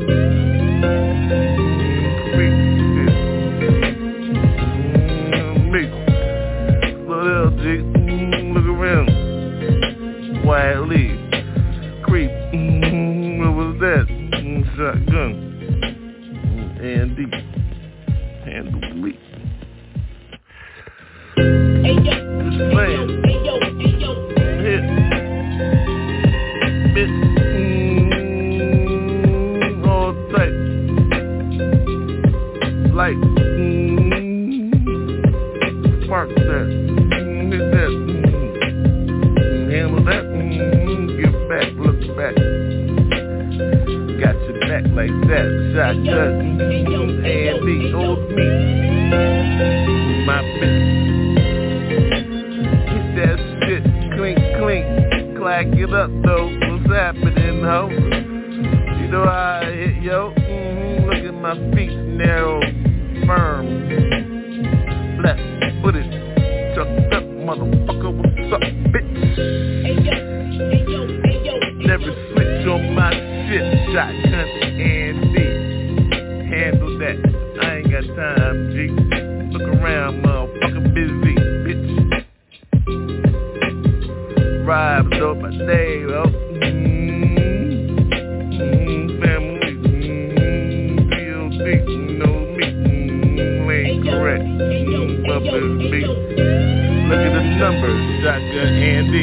Numbers, 97.65 98.23
shotgun 98.23 98.73
and 98.75 99.11
D. 99.11 99.17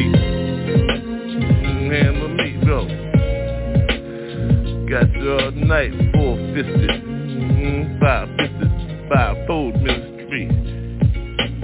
Mm-hmm. 1.38 1.91
Handle 1.91 2.30
me, 2.30 2.47
go. 2.65 2.80
Got 4.89 5.13
you 5.13 5.32
all 5.34 5.51
night, 5.51 5.93
four 6.15 6.38
fisted. 6.56 6.89
Mm-hmm. 6.89 7.99
Five 7.99 8.30
fisted, 8.38 8.71
five 9.13 9.38
fold 9.45 9.75
ministry. 9.75 10.45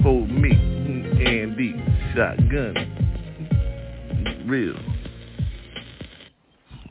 Hold 0.04 0.30
me, 0.30 0.50
mm, 0.50 1.26
Andy, 1.26 1.74
shotgun. 2.14 2.74
Real. 4.46 4.78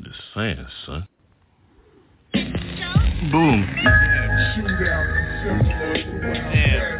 Just 0.04 0.20
saying, 0.36 0.68
son. 0.86 1.08
Boom. 3.32 3.66
Bring 6.20 6.97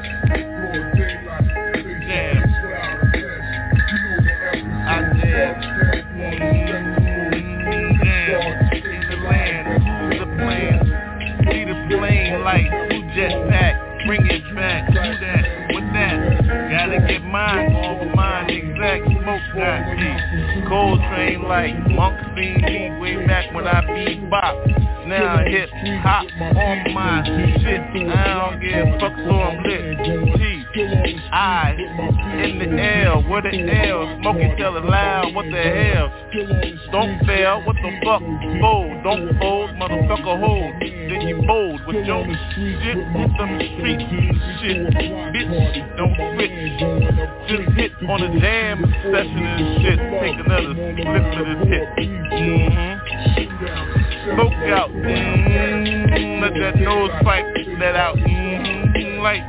Mine, 17.32 17.76
all 17.76 18.08
of 18.08 18.16
mine, 18.16 18.50
exact 18.50 19.06
smoke 19.06 19.42
got 19.54 19.98
me. 19.98 20.64
Cold 20.70 21.00
train 21.12 21.44
like 21.44 21.76
monk 21.90 22.18
seen 22.36 22.62
me 22.62 23.00
way 23.00 23.26
back 23.28 23.54
when 23.54 23.68
I 23.68 23.82
beat 23.94 24.30
bop. 24.30 24.56
Now 25.08 25.38
hip 25.46 25.70
hop 26.04 26.26
on 26.40 26.94
my 26.94 27.24
shit. 27.60 27.82
I 28.10 28.50
don't 28.50 28.62
give 28.62 28.88
a 28.88 29.00
fuck 29.00 29.16
so 29.18 29.34
I'm 29.36 29.64
lit. 29.64 30.37
I 30.80 31.76
in 32.44 32.60
the 32.60 32.68
L, 33.06 33.24
what 33.24 33.44
the 33.44 33.50
L? 33.88 34.18
Smokey 34.22 34.56
tell 34.58 34.78
it 34.78 34.84
loud, 34.84 35.34
what 35.34 35.46
the 35.46 35.62
hell? 35.62 36.12
Don't 36.92 37.26
fail, 37.26 37.64
what 37.64 37.76
the 37.76 37.92
fuck? 38.04 38.22
Fold, 38.62 39.04
don't 39.04 39.40
fold, 39.40 39.70
motherfucker 39.72 40.40
hold. 40.40 40.74
Then 40.82 41.22
you 41.22 41.42
bold 41.48 41.82
with 41.88 42.06
your 42.06 42.26
shit, 42.26 42.82
hit 42.82 42.98
them 43.38 43.60
streets, 43.78 44.04
shit, 44.62 44.78
bitch, 45.34 45.98
don't 45.98 46.16
switch. 46.36 46.58
Just 47.50 47.68
hit 47.78 47.92
on 48.10 48.22
a 48.22 48.40
jam 48.40 48.86
session 49.12 49.46
and 49.46 49.82
shit. 49.82 50.00
Take 50.22 50.40
another 50.46 50.74
flip 50.76 51.26
to 51.34 51.42
this 51.48 51.62
hit. 51.70 51.88
Mm-hmm. 52.38 52.92
Smoke 54.36 54.62
out, 54.70 54.92
mm-hmm. 54.92 56.42
Let 56.42 56.54
that 56.54 56.76
nose 56.82 57.12
pipe 57.24 57.46
let 57.80 57.96
out, 57.96 58.18
mm-hmm. 58.18 58.47
Like 59.18 59.42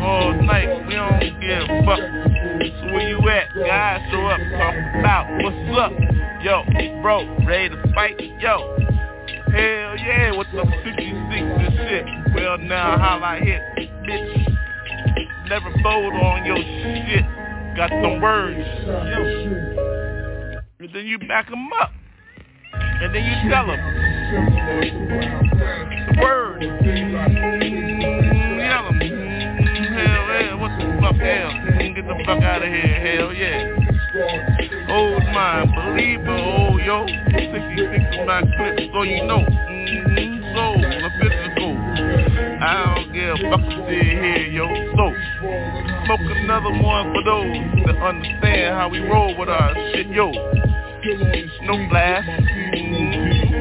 oh, 0.00 0.02
all 0.02 0.42
night, 0.42 0.86
we 0.86 0.94
don't 0.94 1.20
give 1.40 1.62
a 1.62 1.82
fuck. 1.84 2.00
So 2.00 2.92
where 2.92 3.08
you 3.08 3.18
at? 3.28 3.48
Guys, 3.54 4.00
show 4.10 4.24
up, 4.26 4.40
talk 4.56 4.74
about 4.98 5.28
what's 5.42 5.78
up. 5.78 5.92
Yo, 6.42 6.64
bro, 7.02 7.44
ready 7.46 7.68
to 7.68 7.92
fight? 7.94 8.18
Yo, 8.40 8.76
hell 9.52 9.96
yeah, 9.96 10.36
with 10.36 10.46
the 10.52 10.64
56 10.64 10.96
and 10.96 11.74
shit. 11.74 12.04
Well, 12.34 12.58
now 12.58 12.98
how 12.98 13.20
I 13.22 13.38
hit, 13.40 13.60
bitch. 14.04 14.44
Never 15.48 15.70
fold 15.82 16.14
on 16.14 16.44
your 16.46 16.56
shit. 16.56 17.24
Got 17.76 17.90
some 17.90 18.20
words, 18.20 18.66
yo. 18.86 19.20
And 20.80 20.94
then 20.94 21.06
you 21.06 21.18
back 21.18 21.50
them 21.50 21.70
up. 21.80 21.92
And 22.72 23.14
then 23.14 23.24
you 23.24 23.50
tell 23.50 23.66
them. 23.66 25.23
66 37.94 38.16
is 38.16 38.26
my 38.26 38.40
clip, 38.56 38.90
so 38.92 39.02
you 39.02 39.24
know. 39.24 39.38
Mm-hmm, 39.38 40.42
the 41.02 41.10
physical. 41.20 41.76
I 42.60 42.94
don't 42.94 43.12
give 43.12 43.30
a 43.30 43.36
fuck 43.50 43.60
what's 43.60 43.92
in 43.92 44.02
here, 44.02 44.46
yo. 44.46 44.66
So, 44.96 45.04
smoke 46.06 46.26
another 46.42 46.72
one 46.82 47.12
for 47.12 47.22
those 47.22 47.56
that 47.86 47.96
understand 48.02 48.74
how 48.74 48.88
we 48.88 48.98
roll 49.00 49.36
with 49.38 49.48
our 49.48 49.74
shit, 49.92 50.08
yo. 50.08 50.32
No 51.62 51.88
blast. 51.88 52.28
Mm-hmm. 52.74 53.54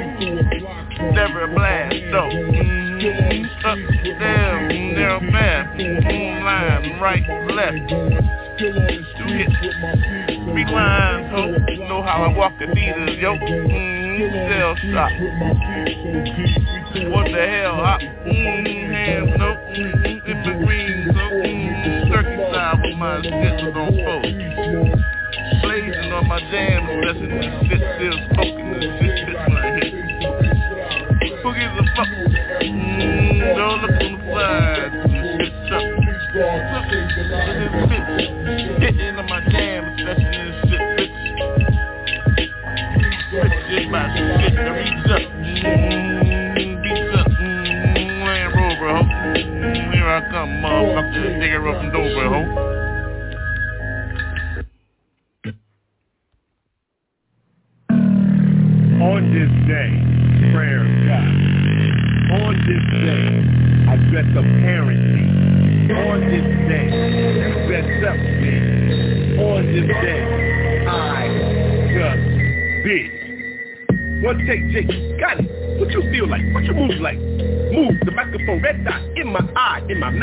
Never 1.14 1.44
a 1.44 1.48
blast, 1.54 1.96
though. 2.12 2.30
Mm-hmm. 2.30 3.46
Up, 3.66 3.78
down, 4.20 4.68
narrow 4.96 5.20
path. 5.32 5.78
Mm-hmm. 5.78 6.44
Line, 6.46 7.00
right, 7.00 7.26
left. 7.52 7.90
Two 8.60 9.28
hits. 9.34 9.54
Three 10.52 10.66
lines, 10.66 11.32
ho. 11.32 11.42
Know 11.88 12.02
how 12.02 12.24
I 12.24 12.28
walk 12.36 12.54
Adidas, 12.54 13.20
yo. 13.22 13.34
Mm-hmm. 13.36 13.93
What 17.10 17.26
the 17.32 17.44
hell? 17.50 17.82
I, 17.82 17.98
mm-hmm. 18.28 18.94
Hands, 18.94 19.30
no. 19.38 19.50
Mm-hmm. 19.74 20.06
In 20.06 20.38
between. 20.44 21.10
Mm-hmm. 21.10 22.12
Turkey 22.12 22.38
side 22.54 22.78
with 22.84 22.98
my 22.98 23.18
was 23.18 23.76
on 23.76 23.92
post 24.06 25.04
blazing 25.62 26.12
on 26.12 26.28
my 26.28 26.40
jam 26.52 26.86
session 27.04 27.32
and 27.32 27.68
shit, 27.68 27.82
still 27.96 28.18
smoking 28.34 28.53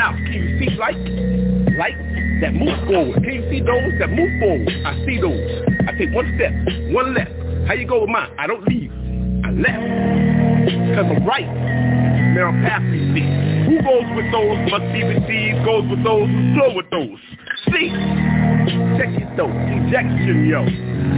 Can 0.09 0.33
you 0.33 0.59
see 0.59 0.75
like? 0.77 0.97
Like 1.77 1.95
that 2.41 2.53
move 2.53 2.73
forward. 2.87 3.23
Can 3.23 3.33
you 3.33 3.45
see 3.49 3.61
those 3.61 3.93
that 3.99 4.09
move 4.09 4.31
forward? 4.41 4.67
I 4.85 4.97
see 5.05 5.21
those. 5.21 5.39
I 5.87 5.93
take 5.93 6.13
one 6.13 6.25
step, 6.35 6.51
one 6.91 7.13
left. 7.13 7.31
How 7.67 7.73
you 7.75 7.87
go 7.87 8.01
with 8.01 8.09
mine? 8.09 8.33
I 8.37 8.47
don't 8.47 8.65
leave. 8.67 8.91
I 9.45 9.51
left. 9.53 9.85
Cause 10.97 11.05
I'm 11.05 11.25
right. 11.25 11.45
Down 12.35 12.63
path 12.65 12.81
we 12.89 12.99
see. 13.13 13.27
Who 13.69 13.77
goes 13.85 14.09
with 14.17 14.31
those 14.33 14.57
must 14.73 14.87
be 14.91 15.05
received, 15.05 15.63
goes 15.63 15.85
with 15.89 16.03
those 16.03 16.27
who 16.27 16.41
flow 16.57 16.73
with 16.75 16.89
those. 16.89 17.19
See, 17.69 17.93
check 18.97 19.13
it 19.21 19.29
though, 19.37 19.51
injection, 19.51 20.49
yo. 20.49 20.65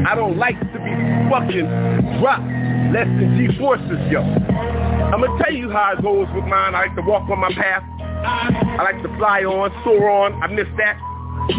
I 0.05 0.15
don't 0.15 0.37
like 0.37 0.59
to 0.59 0.79
be 0.83 0.93
fucking 1.31 2.19
dropped 2.19 2.49
less 2.91 3.07
than 3.07 3.37
G-forces, 3.39 4.11
yo. 4.11 4.21
I'm 4.21 5.21
gonna 5.21 5.43
tell 5.43 5.53
you 5.53 5.69
how 5.69 5.93
it 5.97 6.03
goes 6.03 6.27
with 6.35 6.45
mine. 6.45 6.75
I 6.75 6.87
like 6.87 6.95
to 6.95 7.01
walk 7.01 7.29
on 7.29 7.39
my 7.39 7.53
path. 7.53 7.83
I 8.23 8.83
like 8.83 9.01
to 9.03 9.09
fly 9.17 9.43
on, 9.43 9.71
soar 9.83 10.09
on. 10.09 10.41
I 10.41 10.47
missed 10.47 10.75
that. 10.77 10.97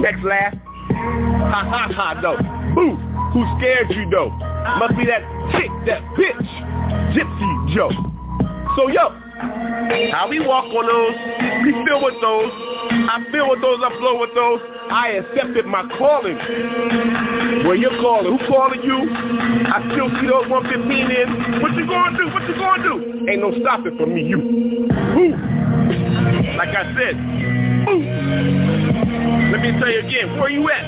Next 0.01 0.23
laugh. 0.25 0.55
Ha 0.55 1.61
ha 1.69 1.89
ha 1.93 2.21
though. 2.21 2.39
Boo. 2.75 2.97
Who 3.33 3.45
scared 3.59 3.91
you 3.91 4.09
though? 4.11 4.31
Must 4.79 4.97
be 4.97 5.05
that 5.07 5.23
chick, 5.53 5.71
that 5.87 6.03
bitch. 6.15 6.49
Gypsy 7.13 7.75
Joe. 7.75 7.91
So 8.77 8.89
yo, 8.89 9.11
how 10.13 10.27
we 10.29 10.41
walk 10.41 10.67
on 10.67 10.87
those, 10.87 11.17
we 11.65 11.73
feel 11.85 12.03
with 12.03 12.21
those. 12.21 12.53
I 13.11 13.25
feel 13.33 13.49
with 13.51 13.61
those, 13.61 13.81
I 13.83 13.91
flow 13.99 14.21
with 14.21 14.35
those. 14.35 14.61
I 14.91 15.21
accepted 15.23 15.67
my 15.67 15.83
calling. 15.99 16.37
Where 17.65 17.75
you 17.75 17.91
calling? 18.01 18.39
Who 18.39 18.47
calling 18.47 18.83
you? 18.83 19.11
I 19.67 19.81
still 19.93 20.09
see 20.21 20.29
those 20.29 20.49
115 20.49 21.11
in. 21.11 21.63
What 21.63 21.75
you 21.75 21.87
gonna 21.87 22.17
do? 22.17 22.29
What 22.33 22.47
you 22.49 22.55
gonna 22.55 22.83
do? 22.83 23.29
Ain't 23.29 23.41
no 23.41 23.53
stopping 23.61 23.97
for 23.97 24.07
me, 24.07 24.23
you. 24.23 24.39
Who? 24.39 25.35
Like 26.57 26.77
I 26.77 26.95
said, 26.95 27.17
Ooh. 27.89 28.01
Let 29.53 29.61
me 29.61 29.73
tell 29.79 29.91
you 29.91 30.01
again, 30.01 30.39
where 30.39 30.51
you 30.51 30.69
at? 30.71 30.85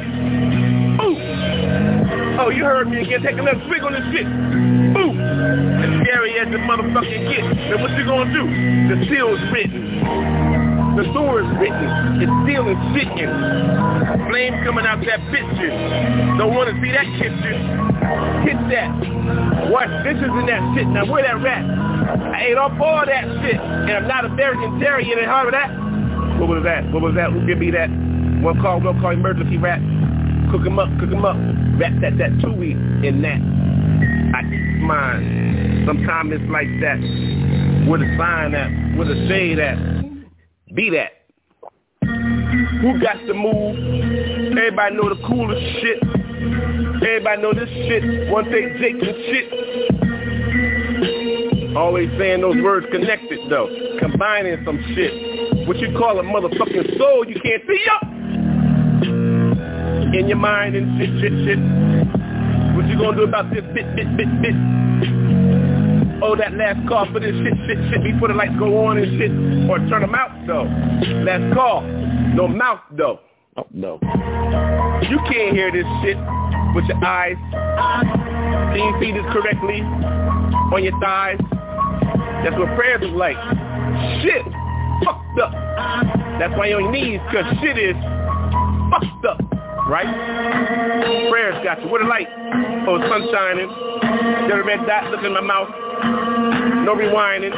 Ooh. 1.05 2.06
Oh, 2.39 2.51
you 2.51 2.65
heard 2.65 2.89
me 2.89 3.01
again. 3.01 3.23
Take 3.23 3.39
another 3.39 3.63
swig 3.67 3.83
on 3.83 3.93
this 3.97 4.05
shit. 4.13 4.29
Ooh. 4.29 5.13
As 5.17 5.91
scary 6.05 6.37
as 6.37 6.49
the 6.53 6.61
motherfucking 6.61 7.23
get. 7.33 7.45
Then 7.73 7.81
what 7.81 7.97
you 7.97 8.05
gonna 8.05 8.29
do? 8.29 8.45
The 8.93 8.97
seal's 9.09 9.41
written. 9.53 10.05
The 11.01 11.05
door 11.13 11.41
is 11.41 11.49
written. 11.57 11.89
It's 12.21 12.33
still 12.45 12.69
is 12.69 12.81
sitting. 12.93 13.33
Flame 14.29 14.57
coming 14.65 14.85
out 14.85 15.01
that 15.05 15.21
picture. 15.33 15.73
Don't 16.37 16.53
want 16.53 16.69
to 16.69 16.77
see 16.81 16.93
that 16.93 17.09
kitchen. 17.17 17.57
Hit 18.45 18.61
that. 18.73 18.93
Wash 19.73 19.93
dishes 20.05 20.29
in 20.29 20.45
that 20.49 20.61
shit. 20.77 20.89
Now 20.89 21.05
where 21.09 21.25
that 21.25 21.41
rat? 21.41 21.65
I 21.65 22.53
ate 22.53 22.57
up 22.57 22.77
all 22.81 23.05
that 23.05 23.25
shit. 23.45 23.61
And 23.61 23.93
I'm 23.93 24.09
not 24.09 24.25
American 24.25 24.81
Terry. 24.81 25.09
You 25.09 25.17
didn't 25.17 25.29
heard 25.29 25.49
of 25.49 25.53
that? 25.53 25.69
What 26.41 26.49
was 26.49 26.65
that? 26.65 26.85
What 26.93 27.03
was 27.03 27.15
that? 27.17 27.33
Who 27.33 27.47
give 27.47 27.59
me 27.59 27.71
that? 27.73 27.89
One 28.45 28.61
call, 28.61 28.81
one 28.81 29.01
call 29.01 29.13
emergency 29.13 29.57
rat. 29.57 29.81
Cook 30.51 30.67
him 30.67 30.79
up, 30.79 30.89
cook 31.01 31.11
him 31.11 31.25
up. 31.25 31.37
Rat 31.81 31.93
that, 32.01 32.19
that 32.19 32.41
two-week 32.41 32.77
in 33.05 33.23
that. 33.23 33.41
I 34.35 34.41
eat 34.47 34.81
mine. 34.83 35.85
Sometimes 35.87 36.33
it's 36.35 36.51
like 36.51 36.69
that. 36.81 36.99
Where 37.89 37.99
the 37.99 38.07
sign 38.19 38.55
at? 38.55 38.97
Where 38.97 39.07
the 39.07 39.29
say 39.29 39.55
that? 39.55 39.79
Be 40.75 40.91
that. 40.91 41.13
Who 42.81 43.01
got 43.01 43.17
the 43.27 43.35
move? 43.35 43.77
Everybody 44.57 44.97
know 44.97 45.09
the 45.09 45.21
coolest 45.27 45.63
shit. 45.81 46.03
Everybody 47.03 47.43
know 47.43 47.53
this 47.55 47.69
shit. 47.69 48.31
One 48.31 48.45
take 48.47 48.77
Jake 48.79 49.03
and 49.03 49.17
shit. 49.31 49.47
Always 51.77 52.11
saying 52.19 52.41
those 52.41 52.57
words 52.63 52.87
connected 52.91 53.51
though. 53.51 53.69
Combining 54.01 54.65
some 54.65 54.79
shit. 54.95 55.69
What 55.69 55.79
you 55.79 55.97
call 55.99 56.19
a 56.19 56.23
motherfucking 56.23 56.99
soul 56.99 57.27
you 57.29 57.41
can't 57.41 57.63
see 57.67 57.85
up. 57.93 58.16
In 60.17 60.29
your 60.29 60.39
mind 60.39 60.75
and 60.75 60.99
shit, 60.99 61.11
shit, 61.21 61.33
shit. 61.45 61.59
What 62.75 62.89
you 62.89 62.97
gonna 62.97 63.19
do 63.19 63.25
about 63.25 63.53
this 63.53 63.61
bit, 63.75 63.85
bit, 63.95 64.09
bit, 64.17 64.29
bit? 64.41 64.57
Oh, 66.23 66.35
that 66.35 66.55
last 66.55 66.89
call 66.89 67.05
for 67.13 67.21
this 67.21 67.37
shit, 67.37 67.53
shit, 67.69 67.77
shit 67.93 68.03
before 68.03 68.29
the 68.29 68.35
lights 68.35 68.57
go 68.59 68.87
on 68.87 68.97
and 68.97 69.21
shit. 69.21 69.31
Or 69.69 69.77
turn 69.93 70.01
them 70.01 70.15
out 70.15 70.33
though. 70.47 70.65
Last 71.21 71.53
call. 71.53 71.83
No 72.33 72.49
mouth 72.49 72.81
though. 72.97 73.21
Oh, 73.59 73.67
no. 73.75 73.99
You 75.05 75.19
can't 75.29 75.55
hear 75.55 75.71
this 75.71 75.85
shit 76.01 76.17
with 76.75 76.87
your 76.89 77.05
eyes. 77.05 77.37
Can 78.73 78.81
you 78.81 78.97
see 78.99 79.13
this 79.13 79.27
correctly? 79.37 79.83
On 80.73 80.83
your 80.83 80.99
thighs? 80.99 81.37
That's 82.41 82.57
what 82.57 82.75
prayers 82.75 83.03
is 83.03 83.13
like. 83.13 83.37
Shit. 84.25 84.49
Fucked 85.05 85.41
up. 85.45 85.53
That's 86.41 86.57
why 86.57 86.69
you're 86.69 86.81
on 86.81 86.85
your 86.85 87.05
knees, 87.05 87.21
cause 87.31 87.45
shit 87.61 87.77
is 87.77 87.97
fucked 88.89 89.27
up. 89.29 89.56
Right? 89.87 91.31
Prayers 91.31 91.63
got 91.63 91.81
you. 91.83 91.89
What 91.89 92.03
a 92.03 92.07
light. 92.07 92.27
Oh, 92.89 92.99
sun 93.09 93.29
shining. 93.31 93.71
A 93.71 94.63
red 94.65 94.85
dot 94.87 95.11
look 95.11 95.23
in 95.23 95.33
my 95.33 95.41
mouth. 95.41 95.69
No 96.85 96.95
rewinding. 96.95 97.55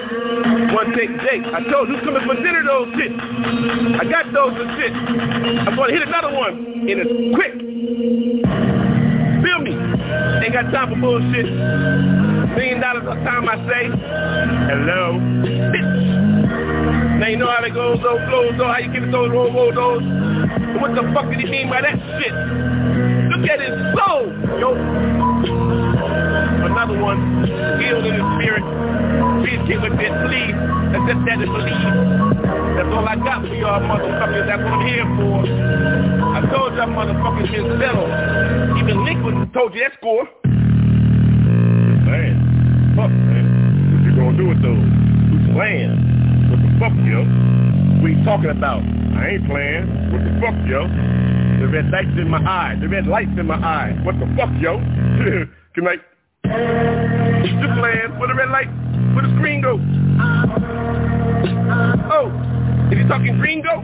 One 0.74 0.92
take 0.92 1.08
Jake. 1.24 1.44
I 1.44 1.64
told 1.70 1.88
you 1.88 1.96
who's 1.96 2.04
coming 2.04 2.22
for 2.28 2.34
dinner 2.36 2.62
those 2.64 2.88
shit. 2.96 3.12
I 3.12 4.04
got 4.04 4.32
those 4.32 4.52
and 4.60 4.70
shit. 4.76 4.92
I'm 4.92 5.74
gonna 5.74 5.92
hit 5.92 6.02
another 6.02 6.34
one. 6.36 6.84
And 6.84 7.00
it's 7.00 7.34
quick. 7.34 7.52
Feel 9.44 9.60
me. 9.60 9.72
Ain't 10.44 10.52
got 10.52 10.70
time 10.70 10.90
for 10.92 11.00
bullshit. 11.00 11.46
Million 12.56 12.80
dollars 12.80 13.04
a 13.04 13.14
time 13.24 13.48
I 13.48 13.56
say. 13.68 13.88
Hello. 14.68 15.16
Bitch. 15.72 16.37
Now 17.28 17.32
you 17.32 17.40
know 17.44 17.52
how 17.52 17.60
they 17.60 17.68
go, 17.68 17.92
those 17.92 18.24
flows, 18.24 18.56
though, 18.56 18.72
how 18.72 18.80
you 18.80 18.88
get 18.88 19.04
those, 19.12 19.28
roll, 19.28 19.52
roll, 19.52 19.68
those. 19.68 20.00
What 20.80 20.96
the 20.96 21.04
fuck 21.12 21.28
did 21.28 21.44
he 21.44 21.50
mean 21.52 21.68
by 21.68 21.84
that 21.84 21.92
shit? 21.92 22.32
Look 23.28 23.44
at 23.44 23.60
his 23.60 23.76
soul, 24.00 24.32
yo. 24.56 24.72
Another 26.72 26.96
one, 26.96 27.20
healed 27.84 28.08
in 28.08 28.16
his 28.16 28.24
spirit. 28.40 28.64
Please 29.44 29.60
get 29.68 29.76
with 29.76 30.00
it, 30.00 30.08
please. 30.24 30.56
Accept 30.96 31.20
that 31.28 31.44
and 31.44 31.52
believe. 31.52 31.92
That's 32.80 32.96
all 32.96 33.04
I 33.04 33.20
got 33.20 33.44
for 33.44 33.52
y'all 33.52 33.84
motherfuckers. 33.84 34.48
That's 34.48 34.64
what 34.64 34.80
I'm 34.80 34.88
here 34.88 35.04
for. 35.20 35.44
I 36.32 36.40
told 36.48 36.80
y'all 36.80 36.88
motherfuckers 36.88 37.52
been 37.52 37.76
settled. 37.76 38.08
Even 38.80 39.04
Lincoln 39.04 39.52
told 39.52 39.76
you 39.76 39.84
that 39.84 39.92
score. 40.00 40.24
Man, 42.08 42.96
fuck, 42.96 43.12
man. 43.12 43.44
What 43.92 44.00
you 44.00 44.16
gonna 44.16 44.32
do 44.32 44.48
with 44.48 44.64
those? 44.64 44.80
Who's 45.28 45.44
playing? 45.52 46.08
What 46.48 46.64
the 46.64 46.72
fuck, 46.80 46.96
yo? 47.04 47.20
What 48.00 48.08
you 48.08 48.17
talking 48.28 48.50
about? 48.50 48.82
I 48.84 49.40
ain't 49.40 49.46
playing. 49.48 50.12
What 50.12 50.20
the 50.20 50.32
fuck, 50.36 50.56
yo? 50.68 50.84
The 50.84 51.68
red 51.72 51.88
lights 51.90 52.12
in 52.20 52.28
my 52.28 52.38
eye. 52.44 52.76
The 52.80 52.88
red 52.88 53.06
lights 53.06 53.32
in 53.38 53.46
my 53.46 53.56
eye. 53.56 53.96
What 54.04 54.20
the 54.20 54.28
fuck, 54.36 54.50
yo? 54.60 54.76
Good 55.74 55.84
night. 55.84 56.00
Just 56.44 57.74
playing. 57.80 58.18
Where 58.20 58.28
the 58.28 58.36
red 58.36 58.50
light? 58.50 58.68
Where 59.16 59.26
the 59.26 59.32
screen 59.40 59.62
go? 59.62 59.80
Oh, 62.10 62.28
is 62.92 62.98
he 62.98 63.08
talking 63.08 63.38
green 63.38 63.62
go? 63.62 63.82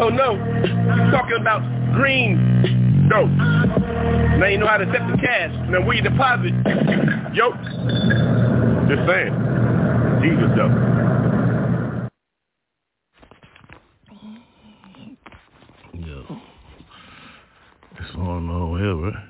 Oh 0.00 0.08
no, 0.08 0.36
he's 0.62 1.12
talking 1.12 1.38
about 1.40 1.62
green 1.94 3.08
go. 3.08 3.26
Now 3.26 4.46
you 4.46 4.58
know 4.58 4.66
how 4.66 4.76
to 4.76 4.86
set 4.86 5.06
the 5.10 5.16
cash. 5.20 5.52
Now 5.70 5.84
where 5.84 5.96
you 5.96 6.02
deposit? 6.02 6.52
Yo, 7.34 7.52
just 8.88 9.06
saying. 9.08 9.34
Jesus 10.22 10.50
though. 10.56 10.98
Yo. 15.94 16.40
This 17.98 18.10
one 18.78 19.22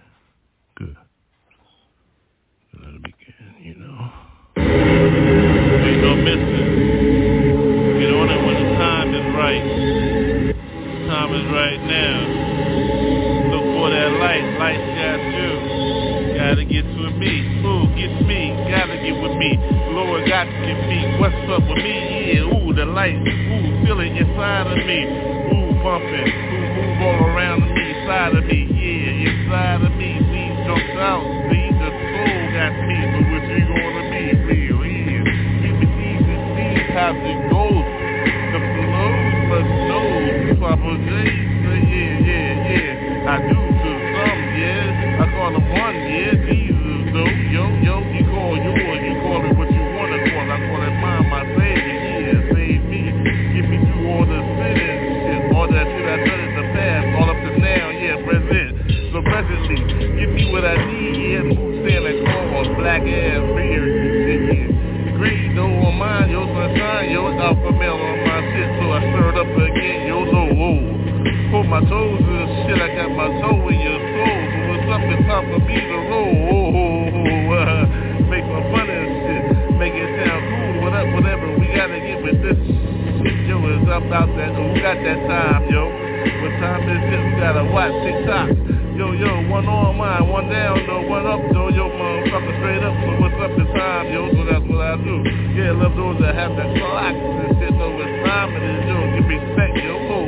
and 97.15 97.57
shit, 97.61 97.73
know 97.77 97.91
what 97.95 98.11
time 98.27 98.53
it 98.57 98.63
is, 98.65 98.81
yo, 98.89 98.97
give 99.15 99.27
me 99.29 99.37
respect, 99.37 99.77
yo, 99.81 99.95
oh. 99.97 100.27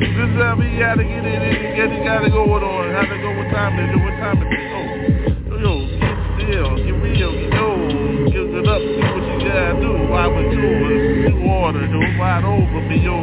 This 0.00 0.14
is 0.14 0.32
how 0.38 0.56
we 0.56 0.72
gotta 0.78 1.04
get 1.04 1.24
it 1.24 1.42
in, 1.42 1.76
get 1.76 1.90
it, 1.92 2.04
gotta 2.04 2.30
go 2.30 2.44
it 2.56 2.62
on, 2.62 2.84
how 2.94 3.04
to 3.04 3.16
go, 3.18 3.30
what 3.34 3.48
time 3.50 3.76
it 3.78 3.90
is, 3.90 4.00
what 4.00 4.16
time 4.22 4.38
it 4.40 4.50
is, 4.54 4.66
oh. 4.72 4.86
Yo, 5.54 5.60
yo, 5.60 5.72
get 6.00 6.16
still, 6.38 6.70
get 6.78 6.96
real, 7.02 7.32
yo, 7.52 7.72
give 8.32 8.50
it 8.54 8.66
up, 8.68 8.80
see 8.80 9.04
what 9.04 9.24
you 9.28 9.36
gotta 9.44 9.80
do, 9.80 9.90
why 10.08 10.26
would 10.26 10.50
you, 10.52 10.62
new 10.62 11.48
order, 11.50 11.84
yo, 11.84 12.00
wide 12.18 12.44
over 12.44 12.80
me, 12.88 12.98
yo, 13.04 13.16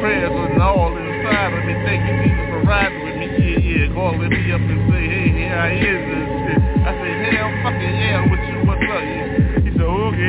prayers 0.00 0.32
and 0.32 0.62
all 0.62 0.92
inside 0.96 1.52
of 1.54 1.62
me, 1.64 1.74
thank 1.82 2.02
you, 2.04 2.14
Jesus, 2.22 2.46
for 2.50 2.62
riding 2.68 3.02
with 3.04 3.16
me, 3.16 3.26
yeah, 3.42 3.58
yeah, 3.58 3.94
calling 3.94 4.30
me 4.30 4.52
up 4.52 4.60
and 4.60 4.80
say, 4.90 5.02
hey, 5.08 5.28
here 5.32 5.54
I 5.54 5.70
is, 5.72 6.04
and 6.14 6.26
shit. 6.44 6.60
I 6.84 6.92
said, 6.92 7.16
hell, 7.32 7.48
fucking 7.64 7.96
yeah, 7.96 8.28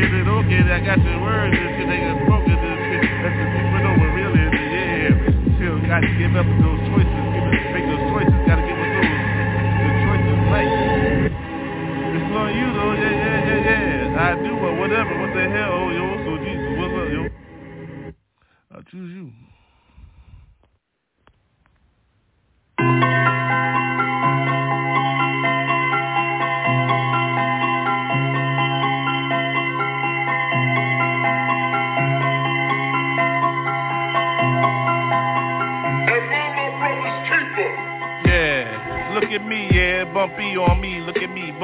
then, 0.04 0.28
okay, 0.28 0.62
then 0.66 0.76
I 0.76 0.82
got 0.84 1.00
your 1.00 1.20
words 1.24 1.56
and 1.56 1.72
shit, 1.80 1.88
they 1.88 2.00
got 2.04 2.18
spoken 2.28 2.56
this 2.60 2.80
shit. 2.90 3.04
That's 3.24 3.36
the 3.40 3.46
people 3.56 3.80
know 3.86 3.94
what 3.96 4.12
real 4.12 4.34
is, 4.36 4.52
yeah. 4.52 5.56
Still 5.56 5.78
got 5.88 6.02
to 6.04 6.12
give 6.20 6.34
up 6.36 6.48
those 6.60 6.82
choices, 6.92 7.24
make 7.72 7.86
those 7.88 8.06
choices, 8.12 8.40
got 8.50 8.58
to 8.60 8.66
give 8.66 8.80
up 8.80 8.92
those, 8.92 9.14
the 9.80 9.90
choices 10.04 10.40
right. 10.52 10.72
It's 12.12 12.32
on 12.36 12.50
you 12.56 12.68
though, 12.76 12.94
yeah, 13.00 13.16
yeah, 13.16 13.48
yeah, 13.48 14.12
yeah. 14.12 14.26
I 14.26 14.30
do 14.44 14.52
or 14.60 14.74
whatever, 14.80 15.14
what 15.22 15.32
the 15.32 15.46
hell, 15.48 15.72
oh, 15.80 15.90
yo, 15.96 16.06
so 16.28 16.32
Jesus, 16.44 16.72
what's 16.76 16.94
up, 17.00 17.08
yo? 17.14 17.22
I 18.76 18.78
choose 18.92 19.12
you. 19.16 19.55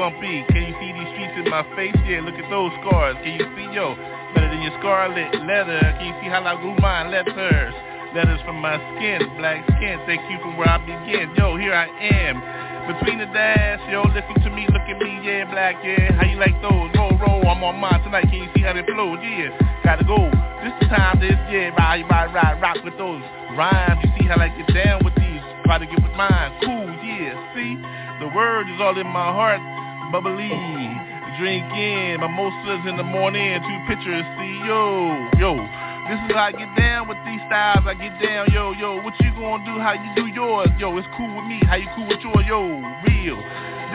Bumpy. 0.02 0.42
Can 0.50 0.66
you 0.66 0.74
see 0.82 0.90
these 0.90 1.06
streets 1.14 1.38
in 1.38 1.46
my 1.46 1.62
face? 1.78 1.94
Yeah, 2.02 2.26
look 2.26 2.34
at 2.34 2.50
those 2.50 2.74
scars. 2.82 3.14
Can 3.22 3.38
you 3.38 3.46
see, 3.54 3.70
yo, 3.70 3.94
better 4.34 4.50
than 4.50 4.58
your 4.58 4.74
scarlet 4.82 5.30
leather? 5.46 5.78
Can 5.78 6.10
you 6.10 6.16
see 6.18 6.26
how 6.26 6.42
I 6.42 6.58
grew 6.58 6.74
mine 6.82 7.14
letters? 7.14 7.70
Letters 8.10 8.42
from 8.42 8.58
my 8.58 8.82
skin, 8.98 9.22
black 9.38 9.62
skin, 9.78 10.02
Thank 10.04 10.26
you 10.26 10.42
from 10.42 10.58
where 10.58 10.68
I 10.68 10.82
begin. 10.82 11.30
Yo, 11.38 11.54
here 11.54 11.72
I 11.72 11.86
am, 11.86 12.34
between 12.90 13.22
the 13.22 13.30
dash, 13.30 13.80
yo, 13.88 14.02
listen 14.10 14.42
to 14.42 14.50
me, 14.50 14.66
look 14.74 14.82
at 14.84 14.98
me, 14.98 15.22
yeah, 15.22 15.46
black, 15.48 15.78
yeah. 15.86 16.10
How 16.18 16.26
you 16.26 16.36
like 16.36 16.58
those? 16.60 16.90
Roll, 16.98 17.14
roll, 17.22 17.46
I'm 17.46 17.62
on 17.62 17.78
mine 17.78 18.02
tonight. 18.02 18.26
Can 18.26 18.42
you 18.42 18.50
see 18.58 18.66
how 18.66 18.74
they 18.74 18.84
flow? 18.84 19.14
Yeah, 19.22 19.54
gotta 19.86 20.04
go. 20.04 20.18
This 20.66 20.74
time, 20.90 21.22
this, 21.22 21.38
yeah, 21.46 21.70
ride, 21.78 22.04
ride, 22.10 22.34
ride, 22.34 22.60
rock 22.60 22.82
with 22.84 22.98
those 22.98 23.22
rhymes. 23.54 24.02
You 24.02 24.10
see 24.18 24.26
how 24.26 24.36
I 24.36 24.50
get 24.50 24.66
down 24.74 25.06
with 25.06 25.14
these? 25.14 25.40
Try 25.64 25.78
to 25.78 25.86
get 25.86 26.02
with 26.02 26.12
mine. 26.18 26.52
Cool, 26.60 26.90
yeah, 27.00 27.38
see? 27.54 27.78
The 28.20 28.28
word 28.36 28.68
is 28.68 28.78
all 28.78 28.98
in 28.98 29.06
my 29.08 29.32
heart, 29.34 29.58
bubbly. 30.12 30.52
Drink 31.40 31.64
in, 31.72 32.20
mimosas 32.20 32.84
in 32.84 33.00
the 33.00 33.02
morning, 33.02 33.56
two 33.64 33.78
pictures, 33.88 34.22
see, 34.36 34.60
yo, 34.68 35.08
yo. 35.40 35.56
This 36.04 36.20
is 36.28 36.36
how 36.36 36.44
I 36.44 36.52
get 36.52 36.68
down 36.76 37.08
with 37.08 37.16
these 37.24 37.40
styles, 37.48 37.88
I 37.88 37.94
get 37.96 38.20
down, 38.20 38.52
yo, 38.52 38.72
yo. 38.76 39.00
What 39.00 39.16
you 39.18 39.32
gonna 39.32 39.64
do, 39.64 39.80
how 39.80 39.96
you 39.96 40.12
do 40.14 40.26
yours, 40.28 40.68
yo. 40.76 40.92
It's 40.98 41.08
cool 41.16 41.32
with 41.34 41.48
me, 41.48 41.64
how 41.64 41.76
you 41.80 41.88
cool 41.96 42.06
with 42.06 42.20
yours, 42.20 42.44
yo, 42.44 42.60
real. 43.08 43.40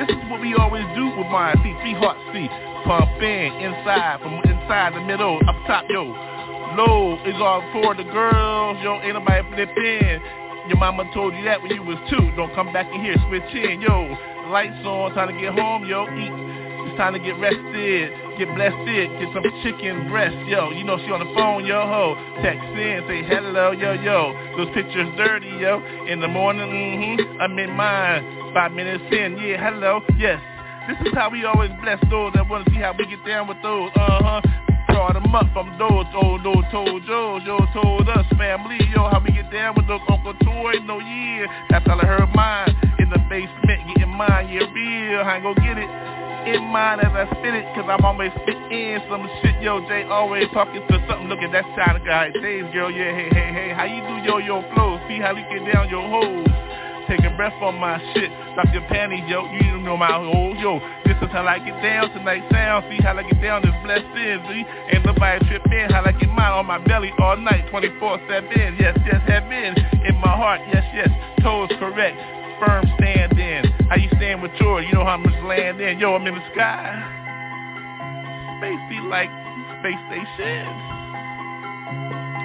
This 0.02 0.10
is 0.10 0.18
what 0.30 0.42
we 0.42 0.58
always 0.58 0.90
do 0.98 1.06
with 1.14 1.30
mine, 1.30 1.62
see, 1.62 1.78
three 1.86 1.94
hearts, 1.94 2.20
see. 2.34 2.50
Pump 2.90 3.22
in, 3.22 3.54
inside, 3.62 4.18
from 4.26 4.42
inside 4.42 4.98
the 4.98 5.02
middle, 5.06 5.38
up 5.48 5.56
top, 5.70 5.86
yo. 5.94 6.10
Low 6.74 7.22
is 7.22 7.38
all 7.38 7.62
for 7.72 7.94
the 7.94 8.04
girls, 8.10 8.82
yo, 8.82 8.98
ain't 9.06 9.14
nobody 9.14 9.46
flip 9.54 9.78
in. 9.78 10.20
Your 10.68 10.78
mama 10.78 11.06
told 11.14 11.34
you 11.36 11.46
that 11.46 11.62
when 11.62 11.72
you 11.72 11.84
was 11.84 11.98
two. 12.10 12.34
Don't 12.36 12.54
come 12.56 12.74
back 12.74 12.92
in 12.92 13.00
here, 13.06 13.16
switch 13.30 13.54
in, 13.54 13.80
yo. 13.80 14.18
Lights 14.50 14.86
on, 14.86 15.14
time 15.14 15.28
to 15.28 15.42
get 15.42 15.54
home, 15.54 15.86
yo. 15.86 16.08
Eat. 16.08 16.32
It's 16.88 16.96
time 16.96 17.12
to 17.12 17.20
get 17.20 17.36
rested, 17.38 18.12
get 18.40 18.48
blessed, 18.56 18.88
get 18.88 19.28
some 19.34 19.44
chicken 19.62 20.08
breast, 20.10 20.38
yo. 20.48 20.72
You 20.72 20.86
know 20.86 20.98
she 21.00 21.12
on 21.12 21.20
the 21.20 21.34
phone, 21.36 21.66
yo 21.66 21.82
ho. 21.84 22.16
Text 22.42 22.64
in, 22.64 23.04
say 23.08 23.28
hello, 23.28 23.72
yo 23.72 23.92
yo. 23.92 24.32
Those 24.56 24.74
pictures 24.74 25.08
dirty, 25.18 25.52
yo. 25.60 25.84
In 26.08 26.22
the 26.22 26.30
morning, 26.30 26.64
mm-hmm. 26.64 27.42
I'm 27.42 27.60
in 27.60 27.72
mine. 27.76 28.54
Five 28.54 28.72
minutes 28.72 29.04
in, 29.12 29.38
yeah, 29.38 29.60
hello, 29.60 30.00
yes. 30.18 30.40
This 30.88 31.08
is 31.08 31.14
how 31.14 31.30
we 31.30 31.44
always 31.44 31.72
bless 31.82 32.00
those 32.10 32.32
that 32.36 32.48
wanna 32.48 32.64
see 32.70 32.80
how 32.80 32.96
we 32.98 33.06
get 33.06 33.26
down 33.26 33.50
with 33.50 33.58
those, 33.62 33.92
uh-huh 33.96 34.42
brought 34.98 35.14
them 35.14 35.36
up 35.36 35.46
from 35.54 35.70
those 35.78 36.10
old 36.18 36.42
those 36.42 36.66
told 36.72 37.06
Joe, 37.06 37.40
Joe 37.46 37.62
told 37.72 38.10
us 38.10 38.26
family, 38.34 38.82
yo, 38.90 39.06
how 39.14 39.22
we 39.22 39.30
get 39.30 39.52
down 39.52 39.76
with 39.78 39.86
those 39.86 40.02
Uncle 40.10 40.34
Toy, 40.42 40.74
no 40.90 40.98
yeah, 40.98 41.46
that's 41.70 41.86
all 41.88 42.02
I 42.02 42.06
heard 42.06 42.34
mine. 42.34 42.74
In 42.98 43.12
the 43.12 43.22
basement, 43.30 43.94
getting 43.94 44.10
mine, 44.10 44.50
yeah, 44.50 44.66
real, 44.74 45.22
I 45.22 45.36
ain't 45.38 45.44
gon' 45.44 45.54
get 45.62 45.78
it 45.78 45.90
in 46.50 46.64
mine 46.74 47.00
as 47.00 47.14
I 47.14 47.30
spit 47.38 47.54
it, 47.54 47.66
cause 47.76 47.86
I'm 47.86 48.04
always 48.04 48.32
spit 48.42 48.58
in 48.74 48.98
some 49.06 49.30
shit, 49.44 49.62
yo, 49.62 49.86
Jay 49.86 50.02
always 50.10 50.50
talking 50.52 50.82
to 50.82 50.96
something, 51.06 51.30
look 51.30 51.46
at 51.46 51.52
that 51.52 51.66
sound 51.78 52.02
guy, 52.04 52.32
Days 52.32 52.66
girl, 52.74 52.90
yeah, 52.90 53.14
hey, 53.14 53.30
hey, 53.30 53.54
hey, 53.54 53.70
how 53.78 53.86
you 53.86 54.02
do 54.02 54.26
yo, 54.26 54.40
yo 54.40 54.66
flow, 54.74 54.98
see 55.08 55.22
how 55.22 55.36
we 55.36 55.46
get 55.46 55.62
down 55.72 55.90
your 55.94 56.10
hoes, 56.10 56.50
taking 57.08 57.36
breath 57.36 57.56
on 57.62 57.76
my 57.80 57.98
shit. 58.14 58.30
Drop 58.54 58.68
your 58.74 58.84
panties, 58.88 59.24
yo. 59.28 59.46
You 59.52 59.60
need 59.62 59.72
to 59.72 59.82
know 59.82 59.98
my 59.98 60.16
old 60.16 60.60
yo. 60.60 60.80
This 61.06 61.18
is 61.22 61.32
how 61.32 61.48
I 61.48 61.60
get 61.60 61.82
down 61.82 62.12
tonight. 62.12 62.44
Sound, 62.52 62.86
see 62.90 63.02
how 63.02 63.18
I 63.18 63.24
get 63.24 63.42
down. 63.42 63.62
This 63.64 63.74
blessed 63.84 64.12
is, 64.16 64.40
see. 64.50 64.66
Ain't 64.94 65.06
nobody 65.06 65.46
trip 65.48 65.66
in. 65.72 65.90
How 65.90 66.04
I 66.06 66.12
get 66.12 66.30
mine 66.30 66.54
on 66.54 66.66
my 66.66 66.78
belly 66.80 67.12
all 67.20 67.38
night, 67.38 67.66
24/7. 67.72 68.78
Yes, 68.80 68.98
yes, 69.06 69.22
heaven 69.28 69.76
in 70.06 70.16
my 70.20 70.36
heart. 70.36 70.62
Yes, 70.72 70.84
yes. 70.94 71.10
Toes 71.42 71.70
correct. 71.80 72.18
Firm 72.60 72.86
stand 72.98 73.40
in. 73.40 73.66
How 73.90 73.96
you 73.98 74.10
stand 74.18 74.42
with 74.42 74.52
yours? 74.60 74.86
You 74.88 74.94
know 74.94 75.06
how 75.06 75.18
much 75.18 75.36
land 75.44 75.80
in. 75.80 76.00
Yo, 76.00 76.14
I'm 76.16 76.26
in 76.28 76.36
the 76.36 76.42
sky. 76.54 76.92
Space 78.58 78.84
be 78.90 79.00
like 79.08 79.30
space 79.80 80.02
station. 80.10 80.66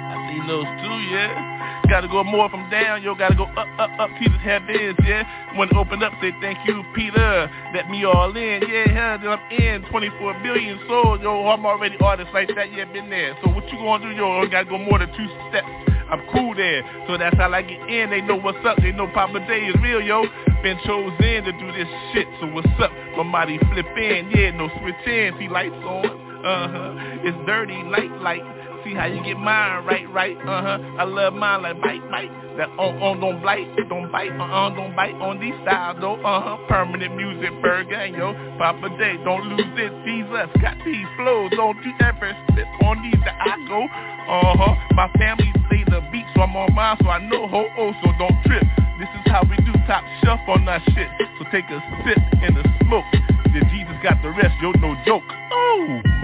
I 0.05 0.15
see 0.29 0.39
those 0.47 0.69
too, 0.81 0.97
yeah. 1.09 1.52
Gotta 1.89 2.07
go 2.07 2.23
more 2.23 2.49
from 2.49 2.69
down, 2.69 3.03
yo. 3.03 3.15
Gotta 3.15 3.35
go 3.35 3.43
up, 3.43 3.67
up, 3.77 3.91
up. 3.99 4.09
Peter's 4.17 4.33
Jesus 4.33 4.41
heavens, 4.41 4.97
yeah. 5.03 5.57
When 5.57 5.69
it 5.69 5.75
opened 5.75 6.03
up, 6.03 6.13
say 6.21 6.31
thank 6.41 6.57
you, 6.65 6.83
Peter. 6.95 7.49
Let 7.73 7.89
me 7.89 8.03
all 8.05 8.35
in, 8.35 8.61
yeah. 8.67 8.89
Hell, 8.89 9.17
then 9.19 9.29
I'm 9.29 9.51
in. 9.51 9.89
24 9.89 10.41
billion 10.41 10.79
souls, 10.87 11.19
yo. 11.21 11.47
I'm 11.47 11.65
already 11.65 11.97
artist 11.99 12.29
like 12.33 12.49
that, 12.55 12.71
yeah. 12.71 12.85
Been 12.85 13.09
there. 13.09 13.37
So 13.43 13.51
what 13.51 13.67
you 13.71 13.77
gonna 13.77 14.03
do, 14.03 14.15
yo? 14.15 14.47
Gotta 14.47 14.69
go 14.69 14.77
more 14.77 14.99
than 14.99 15.09
two 15.09 15.27
steps. 15.49 15.67
I'm 16.09 16.21
cool 16.31 16.53
there, 16.55 16.83
so 17.07 17.17
that's 17.17 17.35
how 17.37 17.51
I 17.51 17.61
get 17.61 17.79
in. 17.89 18.11
They 18.11 18.21
know 18.21 18.35
what's 18.35 18.63
up. 18.65 18.77
They 18.77 18.91
know 18.91 19.07
Papa 19.13 19.39
Day 19.47 19.65
is 19.65 19.75
real, 19.81 20.01
yo. 20.01 20.23
Been 20.61 20.77
chosen 20.85 21.43
to 21.43 21.51
do 21.51 21.71
this 21.73 21.87
shit, 22.13 22.27
so 22.39 22.47
what's 22.47 22.67
up? 22.79 22.91
My 23.17 23.23
body 23.31 23.57
flip 23.71 23.87
in, 23.97 24.29
yeah. 24.29 24.51
No 24.51 24.69
switch 24.79 25.07
in. 25.07 25.33
See 25.39 25.49
lights 25.49 25.75
on. 25.83 26.05
Uh 26.43 26.67
huh. 26.67 26.93
It's 27.23 27.37
dirty, 27.47 27.81
light, 27.87 28.11
light. 28.21 28.62
See 28.83 28.93
how 28.93 29.05
you 29.05 29.23
get 29.23 29.37
mine 29.37 29.85
right, 29.85 30.09
right, 30.11 30.35
uh-huh. 30.35 30.99
I 30.99 31.03
love 31.05 31.33
mine 31.33 31.63
like 31.63 31.79
bite, 31.79 32.03
bite. 32.11 32.31
That 32.57 32.69
on, 32.77 33.01
on, 33.01 33.19
don't 33.19 33.41
bite, 33.41 33.65
don't 33.87 34.11
bite, 34.11 34.29
uh-uh, 34.29 34.75
don't 34.75 34.93
bite 34.95 35.15
on 35.23 35.39
these 35.39 35.55
styles, 35.63 35.97
though, 36.01 36.19
uh-huh. 36.19 36.67
Permanent 36.67 37.15
Muzik, 37.15 37.55
burger, 37.61 38.05
yo. 38.05 38.35
Papa 38.59 38.89
J, 38.99 39.23
don't 39.23 39.47
lose 39.55 39.73
it, 39.79 39.93
these 40.05 40.27
us, 40.35 40.51
got 40.61 40.75
these 40.83 41.07
flows. 41.15 41.49
Don't 41.55 41.79
you 41.79 41.95
ever 42.03 42.35
slip 42.51 42.67
on 42.83 43.01
these 43.01 43.19
that 43.23 43.39
I 43.39 43.55
go, 43.71 43.87
uh-huh. 43.87 44.75
My 44.95 45.07
family 45.15 45.51
play 45.71 45.83
the 45.87 46.03
beat, 46.11 46.27
so 46.35 46.43
I'm 46.43 46.55
on 46.55 46.75
mine, 46.75 46.97
so 47.01 47.07
I 47.07 47.23
know 47.23 47.47
ho, 47.47 47.65
oh, 47.79 47.91
so 48.03 48.11
don't 48.19 48.35
trip. 48.43 48.67
This 48.99 49.09
is 49.15 49.31
how 49.31 49.47
we 49.47 49.55
do 49.63 49.71
top 49.87 50.03
shelf 50.23 50.39
on 50.47 50.65
that 50.65 50.83
shit. 50.91 51.09
So 51.39 51.47
take 51.51 51.65
a 51.71 51.79
sip 52.03 52.19
in 52.43 52.53
the 52.53 52.63
smoke. 52.83 53.07
Then 53.47 53.63
Jesus 53.71 53.95
got 54.03 54.21
the 54.21 54.29
rest, 54.29 54.53
yo, 54.61 54.71
no 54.83 54.93
joke. 55.05 55.23
Oh! 55.51 56.22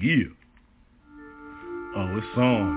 Yeah. 0.00 0.32
Oh, 1.94 2.16
it's 2.16 2.38
on. 2.38 2.72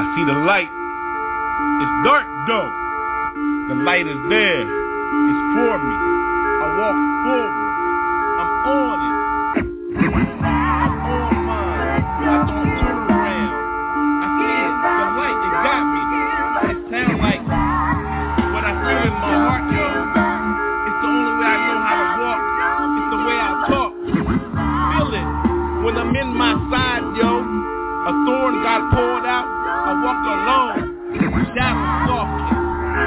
I 0.00 0.16
see 0.16 0.24
the 0.26 0.34
light. 0.42 0.66
It's 0.66 1.94
dark 2.02 2.26
though. 2.50 2.70
The 3.68 3.74
light 3.86 4.02
is 4.02 4.18
there. 4.28 4.66
It's 4.66 5.42
for 5.54 5.78
me. 5.78 5.94
I 6.58 6.66
walk 6.74 6.98
forward. 7.22 7.54
I'm 8.40 8.50
on 8.66 8.98
it. 8.98 9.23
God 28.74 28.90
poured 28.90 29.22
out, 29.22 29.46
I 29.46 30.02
walked 30.02 30.26
alone. 30.26 30.82
Down 31.54 31.78
softly. 32.10 32.58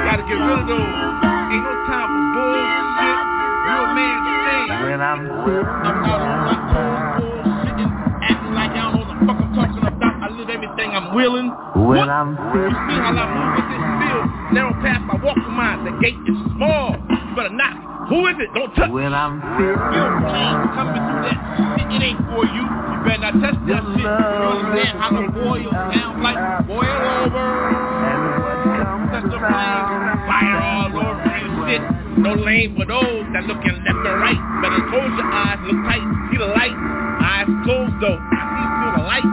Gotta 0.08 0.24
get 0.24 0.40
rid 0.40 0.64
of 0.64 0.64
those. 0.64 0.80
Ain't 0.80 1.60
no 1.60 1.74
time 1.84 2.08
for 2.08 2.24
bullshit. 2.32 3.28
a 3.68 3.92
man 3.92 4.16
thing. 4.48 4.68
When 4.80 5.00
I'm 5.04 5.28
I'm 5.28 6.08
out 6.08 6.24
on 6.24 6.40
my 6.48 6.56
own 6.72 6.96
bullshitting, 7.20 7.90
acting 8.24 8.56
i'm 8.56 9.52
talking 9.52 9.84
about. 9.84 10.24
I 10.24 10.32
live 10.32 10.48
everything 10.48 10.96
I'm 10.96 11.12
willing. 11.12 11.52
When 11.76 12.00
what? 12.00 12.08
I'm 12.08 12.32
You 12.32 12.72
see 12.72 12.96
how 13.04 13.12
I 13.12 13.28
move 13.28 13.60
with 13.60 13.68
this 13.68 13.84
field? 14.00 14.24
Narrow 14.56 14.72
path, 14.80 15.04
I 15.04 15.20
walk 15.20 15.36
the 15.36 15.52
mine. 15.52 15.84
The 15.84 15.92
gate 16.00 16.16
is 16.16 16.38
small. 16.56 16.96
You 16.96 17.36
better 17.36 17.52
not 17.52 17.76
who 18.08 18.26
is 18.26 18.36
it? 18.40 18.48
Don't 18.54 18.72
touch 18.74 18.90
When 18.90 19.12
I'm 19.12 19.36
feeling 19.60 19.76
You 19.76 20.32
ain't 20.32 20.72
coming 20.72 21.02
through 21.04 21.22
that 21.28 21.38
shit. 21.76 21.92
It 21.92 22.00
ain't 22.08 22.22
for 22.24 22.44
you. 22.48 22.64
You 22.64 22.96
better 23.04 23.20
not 23.20 23.34
touch 23.36 23.58
that 23.68 23.82
shit. 23.84 24.00
You 24.00 24.08
understand 24.08 24.94
how 24.96 25.10
to 25.12 25.28
boil 25.28 25.68
down 25.92 26.22
like 26.24 26.40
boil 26.64 26.88
over. 26.88 27.44
Touch 29.12 29.28
the 29.28 29.40
flame. 29.44 29.84
Fire 30.24 30.56
all 30.56 30.88
over 30.88 31.36
you. 31.36 31.52
shit. 31.68 31.82
No 32.16 32.32
lane 32.32 32.74
for 32.80 32.88
those 32.88 33.28
that 33.36 33.44
looking 33.44 33.76
left 33.84 34.02
or 34.08 34.16
right. 34.18 34.40
Better 34.64 34.82
close 34.88 35.12
your 35.12 35.28
eyes, 35.28 35.60
look 35.68 35.78
tight, 35.84 36.04
see 36.32 36.38
the 36.38 36.48
light. 36.48 36.76
Eyes 37.20 37.48
closed 37.64 37.94
though. 38.00 38.16
I 38.16 38.40
see 38.56 38.66
through 38.72 38.94
the 38.96 39.04
light. 39.04 39.28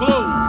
Close. 0.00 0.47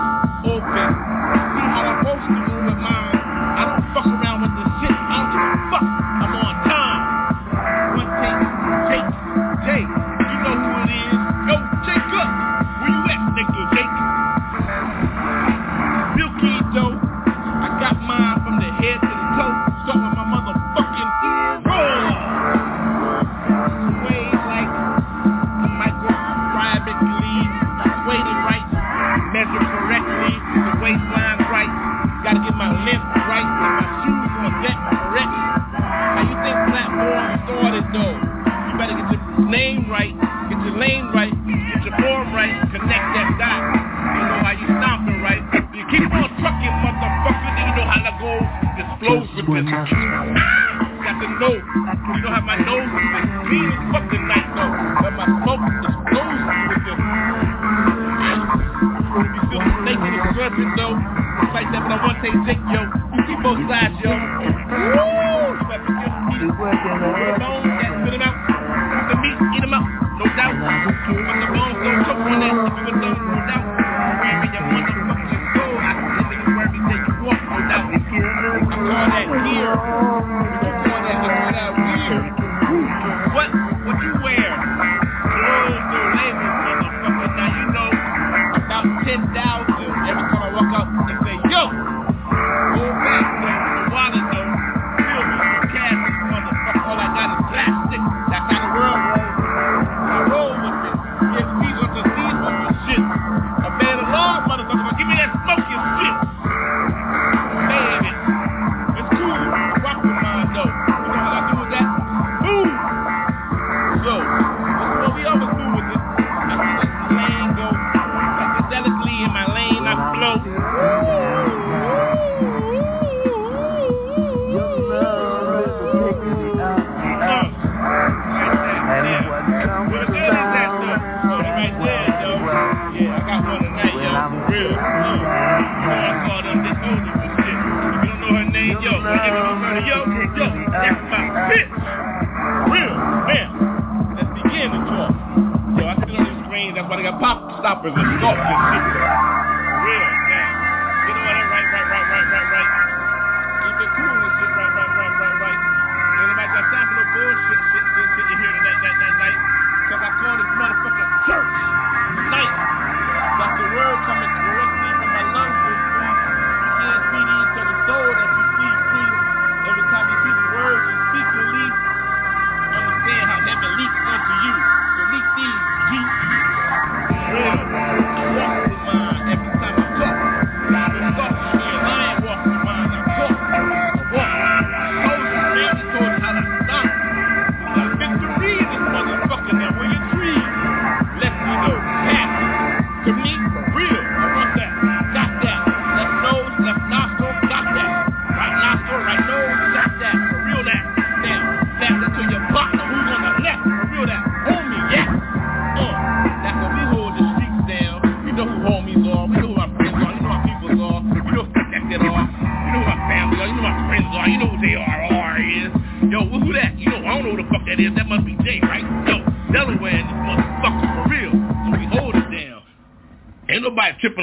Fuck 148.30 148.38
this 148.48 148.58
nigga. 148.70 148.99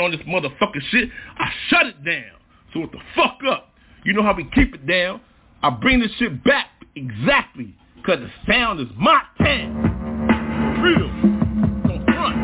on 0.06 0.12
this 0.12 0.20
motherfucking 0.20 0.82
shit, 0.90 1.10
I 1.36 1.50
shut 1.68 1.86
it 1.86 2.04
down. 2.04 2.38
So 2.72 2.80
what 2.80 2.92
the 2.92 2.98
fuck 3.16 3.38
up? 3.48 3.70
You 4.04 4.12
know 4.12 4.22
how 4.22 4.34
we 4.34 4.44
keep 4.54 4.72
it 4.74 4.86
down? 4.86 5.20
I 5.62 5.70
bring 5.70 5.98
this 5.98 6.12
shit 6.16 6.44
back 6.44 6.68
exactly 6.94 7.74
because 7.96 8.20
the 8.20 8.30
sound 8.46 8.78
is 8.80 8.86
my 8.96 9.20
time. 9.38 9.74
Real. 10.80 11.08
don't 11.88 12.04
front. 12.04 12.38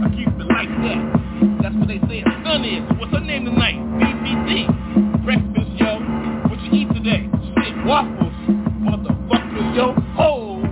I 0.00 0.08
keep 0.16 0.28
it 0.28 0.48
like 0.48 0.68
that. 0.80 1.60
That's 1.62 1.76
what 1.76 1.88
they 1.88 2.00
say 2.08 2.20
a 2.20 2.42
son 2.42 2.64
is. 2.64 2.88
So 2.88 2.94
what's 2.96 3.12
her 3.12 3.20
name 3.20 3.44
tonight? 3.44 3.76
BBD. 4.00 5.24
Breakfast, 5.24 5.72
yo. 5.76 6.00
What 6.48 6.58
you 6.62 6.72
eat 6.72 6.94
today? 6.94 7.28
Shit, 7.62 7.84
waffles. 7.84 8.32
Motherfuckers, 8.80 9.76
yo. 9.76 9.94
Oh, 10.18 10.62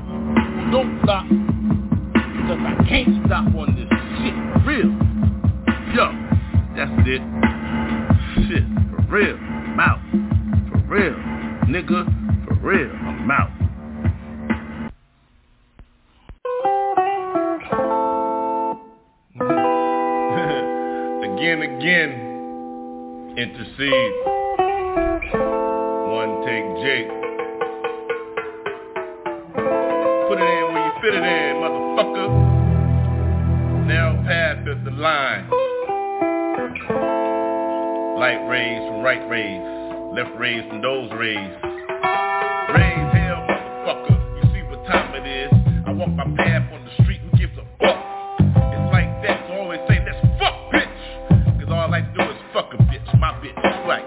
don't 0.72 0.98
stop. 1.02 1.28
Because 1.28 2.58
I 2.64 2.88
can't 2.88 3.26
stop 3.26 3.54
on 3.54 3.74
this. 3.76 3.79
That's 7.10 7.22
it. 7.22 7.22
Shit, 8.48 8.64
for 8.90 9.02
real. 9.10 9.36
I'm 9.36 9.80
out. 9.80 10.00
For 10.70 10.78
real. 10.88 11.16
Nigga, 11.66 12.04
for 12.46 12.54
real. 12.60 12.90
I'm 12.90 13.30
out. 13.30 13.50
again, 21.24 21.62
again, 21.62 22.10
intercede. 23.36 24.14
One 26.10 26.42
take 26.44 26.68
Jake. 26.82 27.10
Put 30.28 30.38
it 30.38 30.46
in 30.46 30.64
where 30.72 30.84
you 30.86 30.92
fit 31.00 31.14
it 31.14 31.24
in, 31.24 31.56
motherfucker. 31.56 32.28
Now 33.86 34.22
path 34.26 34.66
is 34.66 34.84
the 34.84 34.90
line. 34.92 35.69
Light 38.20 38.36
rays 38.50 38.84
from 38.84 39.00
right 39.00 39.24
rays, 39.30 39.64
left 40.12 40.36
rays 40.38 40.60
from 40.68 40.82
those 40.82 41.08
rays. 41.16 41.40
Rays, 42.68 43.08
hell, 43.16 43.40
motherfucker. 43.48 44.12
You 44.36 44.44
see 44.52 44.60
what 44.68 44.84
time 44.84 45.14
it 45.16 45.24
is. 45.24 45.48
I 45.86 45.92
walk 45.96 46.10
my 46.10 46.28
path 46.36 46.68
on 46.70 46.84
the 46.84 47.02
street, 47.02 47.22
who 47.24 47.38
gives 47.38 47.56
a 47.56 47.64
fuck? 47.80 47.96
It's 48.44 48.92
like 48.92 49.08
that, 49.24 49.48
so 49.48 49.54
I 49.54 49.58
always 49.64 49.80
say, 49.88 50.04
let's 50.04 50.20
fuck, 50.36 50.52
bitch. 50.68 51.64
Cause 51.64 51.72
all 51.72 51.88
I 51.88 52.04
do 52.12 52.20
is 52.20 52.36
fuck 52.52 52.68
a 52.74 52.76
bitch, 52.92 53.08
my 53.18 53.32
bitch, 53.40 53.56
right. 53.88 54.04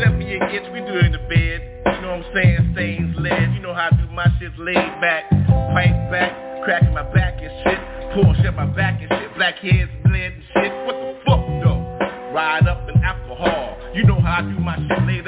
78 0.00 0.40
inch, 0.48 0.72
we 0.72 0.80
do 0.80 0.96
it 0.96 1.04
in 1.04 1.12
the 1.12 1.20
bed. 1.28 1.60
You 1.92 2.00
know 2.00 2.16
what 2.16 2.24
I'm 2.24 2.32
saying? 2.32 2.72
Stains 2.72 3.14
lead. 3.18 3.52
You 3.52 3.60
know 3.60 3.74
how 3.74 3.92
I 3.92 3.96
do 4.00 4.08
my 4.16 4.32
shit 4.40 4.56
laid 4.56 4.96
back, 5.04 5.28
pipe 5.76 6.00
back, 6.08 6.64
cracking 6.64 6.94
my 6.94 7.04
back 7.12 7.36
and 7.36 7.52
shit. 7.68 8.16
Pull 8.16 8.32
shit 8.40 8.56
my 8.56 8.64
back 8.64 8.96
and 9.02 9.12
shit. 9.12 9.36
Black 9.36 9.56
heads 9.56 9.92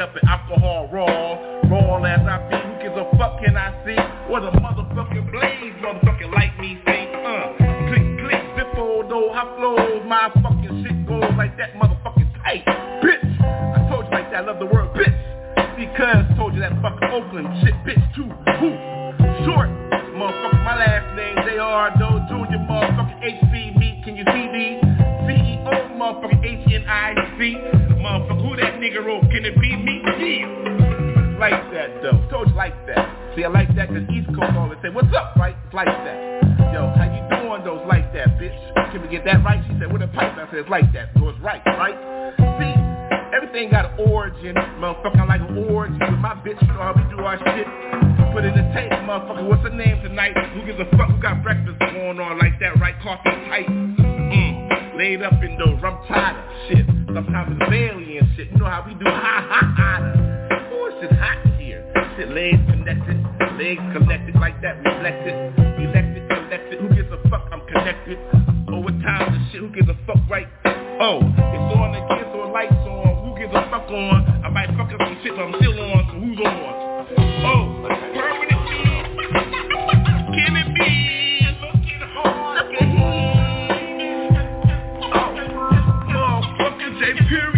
up 0.04 0.16
in 0.22 0.28
nigga 28.84 29.00
wrote? 29.04 29.22
Can 29.32 29.44
it 29.48 29.56
be 29.56 29.76
me? 29.76 30.02
Yeah. 30.04 31.40
Like 31.40 31.72
that 31.72 32.02
though. 32.02 32.20
Told 32.30 32.48
you 32.48 32.54
like 32.54 32.76
that. 32.86 33.34
See, 33.34 33.44
I 33.44 33.48
like 33.48 33.74
that 33.76 33.88
because 33.88 34.08
East 34.12 34.28
Coast 34.28 34.52
always 34.56 34.78
say, 34.82 34.90
what's 34.90 35.08
up, 35.16 35.34
right? 35.36 35.56
It's 35.64 35.74
like 35.74 35.88
that. 35.88 36.44
Yo, 36.72 36.92
how 36.92 37.08
you 37.08 37.24
doing 37.32 37.64
those 37.64 37.80
like 37.88 38.12
that, 38.12 38.36
bitch? 38.36 38.54
Can 38.92 39.00
we 39.00 39.08
get 39.08 39.24
that 39.24 39.42
right? 39.42 39.64
She 39.66 39.72
said, 39.80 39.90
with 39.90 40.02
a 40.02 40.08
pipe? 40.08 40.36
I 40.36 40.46
said, 40.50 40.60
it's 40.60 40.68
like 40.68 40.92
that. 40.92 41.10
So 41.16 41.28
it's 41.30 41.40
right, 41.40 41.64
right? 41.64 41.96
See, 42.60 42.74
everything 43.34 43.70
got 43.70 43.88
an 43.88 44.06
origin. 44.06 44.54
Motherfucker, 44.54 45.18
I 45.18 45.24
like 45.24 45.40
an 45.40 45.64
origin 45.72 45.98
with 45.98 46.20
my 46.20 46.36
bitch. 46.44 46.60
You 46.60 46.68
know 46.68 46.84
how 46.84 46.94
we 46.94 47.02
do 47.08 47.24
our 47.24 47.40
shit. 47.40 47.66
Put 48.36 48.44
in 48.44 48.52
the 48.52 48.68
tape, 48.76 48.92
motherfucker. 49.08 49.48
What's 49.48 49.62
her 49.62 49.74
name 49.74 50.02
tonight? 50.04 50.36
Who 50.54 50.66
gives 50.66 50.78
a 50.78 50.84
fuck? 50.96 51.08
Who 51.08 51.16
got 51.22 51.42
breakfast 51.42 51.78
going 51.80 52.20
on 52.20 52.38
like 52.38 52.60
that, 52.60 52.78
right? 52.78 52.94
Coffee 53.02 53.32
tight. 53.48 53.66
Mm. 53.66 54.98
Laid 54.98 55.22
up 55.22 55.42
in 55.42 55.58
those 55.58 55.80
rum 55.82 55.98
tighter 56.06 56.44
shit. 56.68 57.03
Sometimes 57.14 57.56
it's 57.60 57.72
alien 57.72 58.26
shit. 58.36 58.48
You 58.50 58.58
know 58.58 58.66
how 58.66 58.82
we 58.86 58.94
do 58.94 59.04
ha 59.06 59.46
ha 59.46 59.60
ha. 59.78 59.92
Oh, 60.74 60.90
it's 60.90 60.98
just 61.06 61.14
hot 61.20 61.38
here. 61.58 61.78
Shit, 62.16 62.28
legs 62.30 62.58
connected, 62.66 63.18
legs 63.58 63.82
connected 63.94 64.34
like 64.34 64.60
that, 64.62 64.82
reflected, 64.82 65.34
elected, 65.78 66.28
connected. 66.28 66.80
Who 66.80 66.88
gives 66.94 67.10
a 67.12 67.18
fuck? 67.30 67.46
I'm 67.52 67.62
connected. 67.70 68.18
Oh, 68.68 68.82
Over 68.82 68.90
time, 69.02 69.30
the 69.30 69.38
shit. 69.52 69.60
Who 69.62 69.68
gives 69.70 69.88
a 69.88 69.96
fuck, 70.06 70.18
right? 70.28 70.48
Oh, 71.00 71.18
it's 71.22 71.70
on 71.78 71.94
again, 71.94 72.26
so 72.34 72.50
lights 72.50 72.74
on. 72.82 73.30
Who 73.30 73.38
gives 73.38 73.54
a 73.54 73.62
fuck 73.70 73.86
on? 73.90 74.42
I 74.44 74.48
might 74.50 74.68
fuck 74.74 74.90
up 74.90 74.98
some 74.98 75.18
shit, 75.22 75.34
but 75.38 75.46
I'm 75.46 75.54
still 75.62 75.78
on. 75.78 76.02
So 76.10 76.14
who's 76.18 76.38
on? 76.42 76.54
Oh, 77.46 77.86
permanent. 78.10 78.53
Motherfucker, 87.04 87.52
J 87.52 87.53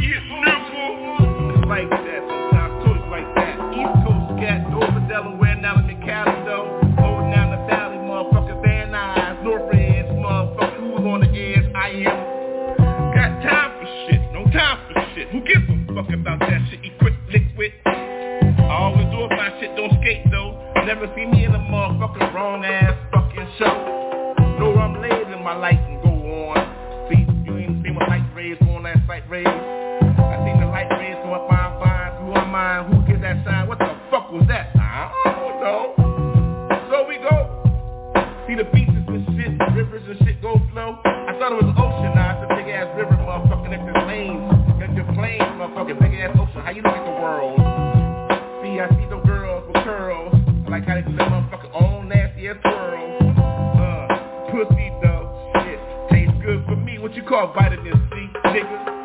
girls. 49.87 50.35
I 50.67 50.71
like 50.71 50.85
how 50.85 50.97
they 50.97 51.03
do 51.03 51.17
that 51.17 51.31
motherfucking 51.31 51.81
own 51.81 52.09
nasty 52.09 52.49
ass 52.49 52.57
twirls. 52.61 53.39
Uh, 53.39 54.51
pussy 54.51 54.91
though, 55.01 55.53
shit, 55.63 55.79
tastes 56.11 56.35
good 56.45 56.65
for 56.67 56.75
me. 56.77 56.99
What 56.99 57.15
you 57.15 57.23
call 57.23 57.55
vitamin 57.55 57.93
C, 58.11 58.17
nigga? 58.49 58.96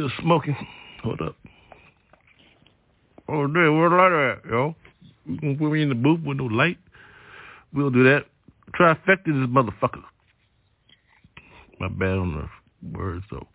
Still 0.00 0.10
smoking. 0.22 0.56
Hold 1.02 1.20
up. 1.20 1.36
Oh, 3.28 3.46
there, 3.46 3.70
where 3.70 3.90
the 3.90 3.96
light 3.96 4.32
at, 4.32 4.46
yo? 4.50 4.74
You 5.26 5.38
gonna 5.38 5.56
put 5.56 5.72
me 5.72 5.82
in 5.82 5.90
the 5.90 5.94
booth 5.94 6.20
with 6.24 6.38
no 6.38 6.46
light? 6.46 6.78
We'll 7.74 7.90
do 7.90 8.02
that. 8.04 8.24
Try 8.74 8.94
Trifecta 8.94 9.26
this 9.26 9.50
motherfucker. 9.50 10.02
My 11.80 11.88
bad 11.88 12.16
on 12.16 12.48
the 12.82 12.98
words, 12.98 13.26
though. 13.30 13.46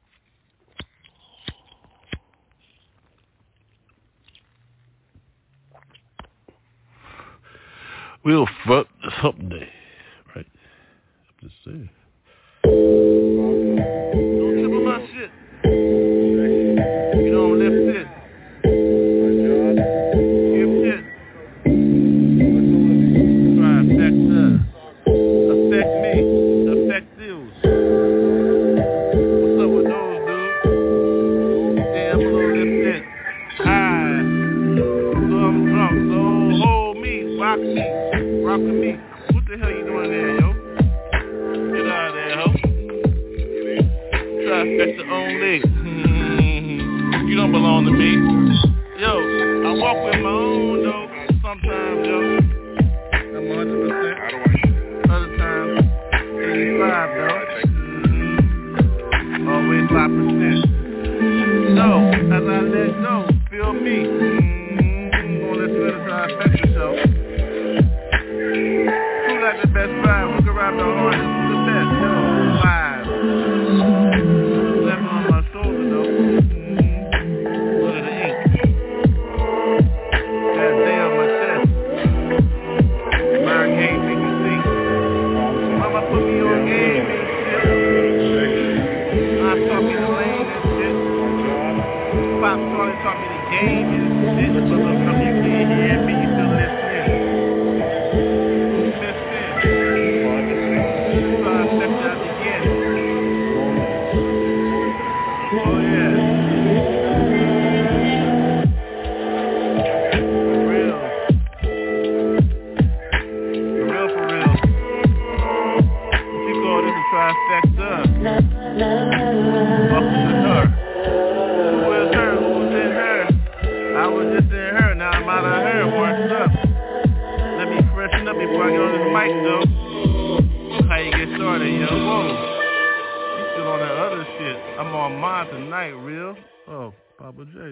We'll 8.23 8.47
fuck 8.67 8.85
someday. 9.19 9.67
Right. 10.35 10.45
I'm 10.45 11.39
just 11.41 11.55
saying. 11.65 11.89
Don't 12.63 13.79
on 14.75 14.85
my 14.85 14.99
shit. 15.07 15.31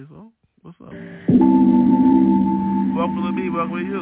Papa 0.10 0.16
so 0.16 0.32
what's 0.64 0.82
up? 0.82 0.94
Welcome 2.96 3.24
to 3.24 3.32
me, 3.32 3.50
welcome 3.50 3.78
to 3.78 3.84
you. 3.84 4.02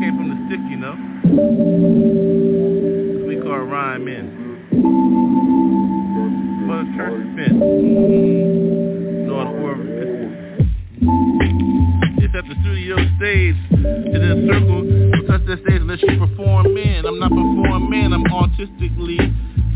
Came 0.00 0.14
from 0.16 0.28
the 0.28 0.36
stick, 0.46 0.62
you 0.68 0.76
know. 0.76 0.94
We 3.26 3.34
call 3.40 3.60
rhyme 3.60 4.08
in. 4.08 4.26
For 6.66 6.76
the 6.76 6.86
church 6.96 7.22
spin. 7.32 7.52
North 9.26 9.54
orifice. 9.62 10.34
It's 12.20 12.32
the 12.34 12.54
studio 12.62 12.96
stage. 13.16 13.60
To 13.70 14.18
the 14.18 14.32
circle. 14.50 14.82
Touch 15.28 15.44
that 15.46 15.58
stage 15.64 15.80
unless 15.80 16.02
you 16.02 16.18
perform 16.18 16.76
in. 16.76 17.06
I'm 17.06 17.18
not 17.18 17.30
performing, 17.30 18.12
I'm 18.12 18.26
artistically. 18.26 19.18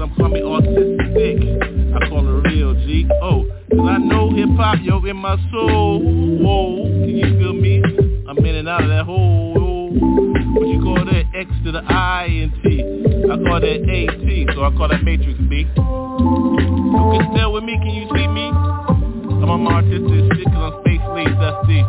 Some 0.05 0.17
call 0.17 0.29
me 0.29 0.41
autistic. 0.43 1.97
I 1.97 2.09
call 2.11 2.29
it 2.29 2.49
real 2.51 2.75
G. 2.75 3.09
Oh, 3.23 3.47
cause 3.71 3.89
I 3.89 3.97
know 3.97 4.29
hip 4.35 4.51
hop, 4.51 4.79
yo, 4.83 5.03
in 5.03 5.17
my 5.17 5.37
soul. 5.51 6.03
Whoa, 6.03 6.85
can 6.85 7.09
you 7.09 7.39
feel 7.39 7.55
me? 7.55 7.83
I'm 8.29 8.37
in 8.37 8.55
and 8.57 8.69
out 8.69 8.83
of 8.83 8.91
that 8.91 9.07
hole. 9.07 9.89
What 9.95 10.69
you 10.69 10.83
call 10.83 11.07
that? 11.07 11.25
X 11.35 11.51
to 11.65 11.73
the 11.73 11.81
I 11.89 12.25
and 12.27 12.53
T. 12.63 12.85
I 13.33 13.37
call 13.49 13.61
that 13.61 13.81
AT, 13.81 14.55
so 14.55 14.65
I 14.65 14.71
call 14.77 14.89
that 14.89 15.03
Matrix 15.05 15.39
B. 15.49 15.65
You 15.75 17.01
can 17.17 17.35
tell 17.35 17.53
with 17.55 17.65
me, 17.65 17.79
can 17.79 17.89
you 17.89 18.07
see 18.13 18.29
me? 18.29 18.49
I'm 18.53 19.49
on 19.49 19.63
my 19.63 19.73
artistic 19.73 20.45
cause 20.53 20.69
I'm 20.69 20.81
space 20.85 21.01
lead, 21.17 21.33
that's 21.41 21.67
deep. 21.67 21.87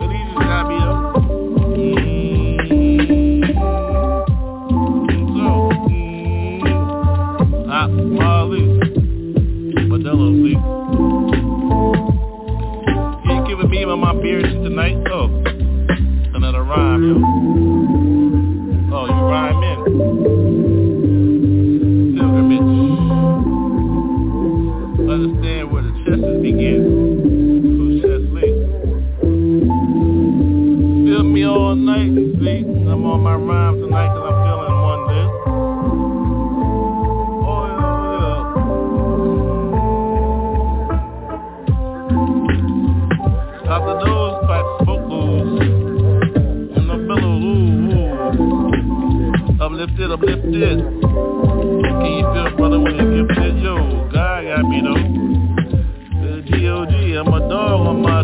Believe 0.00 0.24
it, 0.24 0.40
gotta 0.40 0.68
be 0.72 0.97
shit 14.28 14.42
tonight? 14.62 14.96
Oh, 15.10 15.26
another 16.34 16.62
rhyme, 16.62 17.02
yo. 17.02 17.14
Oh, 18.94 19.06
you 19.06 19.22
rhyme 19.24 19.62
in. 19.62 19.78
Pilgrimage. 22.16 22.72
Understand 25.08 25.72
where 25.72 25.82
the 25.82 25.92
chesses 26.04 26.42
begin. 26.42 26.80
Who's 27.78 28.02
chest 28.02 28.26
lead? 28.34 28.56
Feel 31.06 31.24
me 31.24 31.42
all 31.46 31.74
night, 31.74 32.12
see? 32.40 32.64
I'm 32.88 33.04
on 33.06 33.20
my 33.22 33.34
rhyme 33.34 33.67
Can 50.20 52.12
you 52.12 52.26
feel, 52.32 52.56
brother, 52.56 52.80
when 52.80 52.94
you 52.96 53.26
give 53.26 53.30
it? 53.38 53.62
Yo, 53.62 54.08
God 54.12 54.44
got 54.44 54.64
me 54.68 54.80
though. 54.82 55.02
The 56.20 56.42
dog 57.48 57.86
on 57.86 58.02
my. 58.02 58.18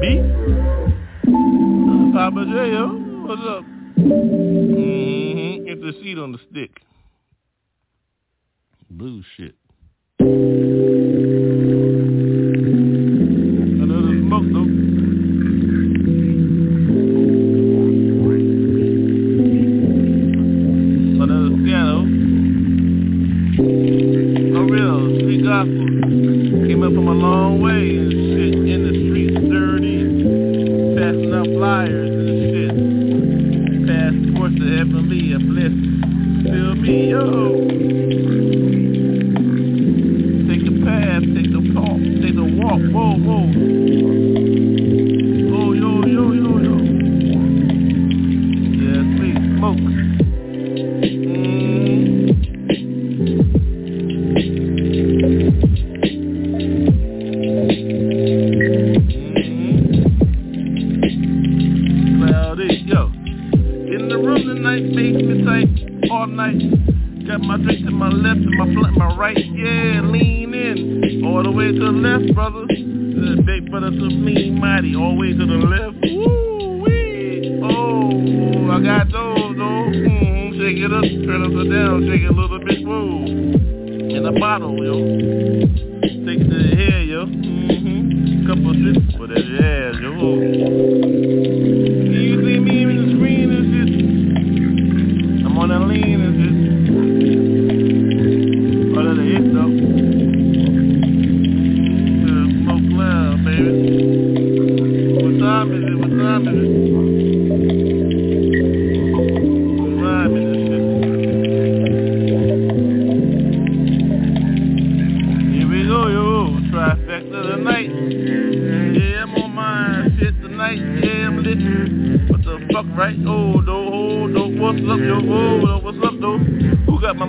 B? 0.00 0.04
Papa 2.12 2.42
what's 3.26 3.42
up? 3.46 3.64
Mm-hmm, 3.98 5.64
get 5.66 5.80
the 5.80 5.92
on 6.18 6.32
the 6.32 6.38
stick. 6.50 6.82
Blue 8.90 9.22
shit. 9.36 9.54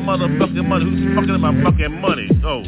Motherfucking 0.04 0.68
money? 0.68 0.86
Who's 0.86 1.16
fucking 1.16 1.39
my 1.39 1.54
fucking 1.64 2.01
money? 2.01 2.28
Oh, 2.43 2.62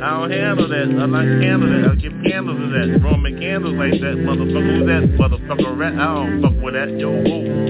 I 0.00 0.20
don't 0.20 0.30
handle 0.30 0.68
that. 0.68 0.88
I 0.88 1.04
like 1.04 1.28
handle 1.42 1.68
that. 1.68 1.90
I 1.90 1.94
give 1.96 2.12
candles 2.24 2.56
to 2.56 2.66
that. 2.72 3.00
Roman 3.04 3.38
candles 3.38 3.74
like 3.76 4.00
that, 4.00 4.16
motherfucker. 4.24 4.78
Who's 4.78 4.86
that 4.88 5.04
motherfucker 5.20 5.76
rat? 5.76 5.94
I 5.94 6.14
don't 6.14 6.42
fuck 6.42 6.56
with 6.62 6.74
that. 6.74 6.88
Yo, 6.98 7.10
whoa. 7.12 7.67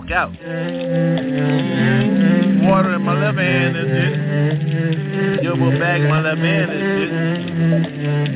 Walk 0.00 0.10
out. 0.10 0.32
Water 2.64 2.94
in 2.94 3.02
my 3.02 3.18
left 3.18 3.38
hand 3.38 3.76
and 3.76 3.88
shit. 3.90 5.44
Yobo 5.44 5.78
bag 5.78 6.02
my 6.08 6.20
left 6.20 6.38
hand 6.38 6.70
is 6.72 6.80
shit. 6.80 7.10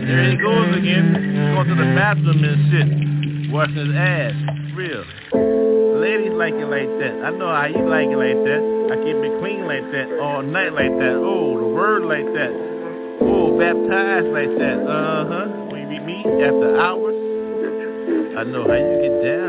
There 0.06 0.30
he 0.30 0.36
goes 0.36 0.76
again. 0.76 1.54
Going 1.54 1.68
to 1.68 1.74
the 1.74 1.94
bathroom 1.94 2.44
and 2.44 2.70
shit. 2.70 3.52
Washing 3.52 3.76
his 3.76 3.94
ass. 3.94 4.34
Real. 4.74 5.04
Ladies 6.00 6.32
like 6.32 6.54
it 6.54 6.66
like 6.66 6.90
that. 7.00 7.24
I 7.24 7.30
know 7.30 7.48
how 7.48 7.66
you 7.66 7.88
like 7.88 8.08
it 8.08 8.18
like 8.18 8.40
that. 8.44 8.62
I 8.92 8.96
keep 9.00 9.16
it 9.16 9.40
clean 9.40 9.66
like 9.66 9.90
that. 9.92 10.18
All 10.20 10.42
night 10.42 10.72
like 10.72 10.92
that. 10.98 11.16
Oh, 11.16 11.58
the 11.58 11.68
word 11.68 12.04
like 12.04 12.26
that. 12.34 12.52
Oh, 13.22 13.56
baptized 13.56 14.28
like 14.34 14.52
that. 14.58 14.78
Uh-huh. 14.84 15.46
When 15.70 15.88
we 15.88 15.98
meet 16.00 16.26
after 16.26 16.76
hours. 16.80 17.14
I 18.36 18.42
know 18.42 18.66
how 18.66 18.74
you 18.74 18.98
get 19.00 19.22
down 19.22 19.43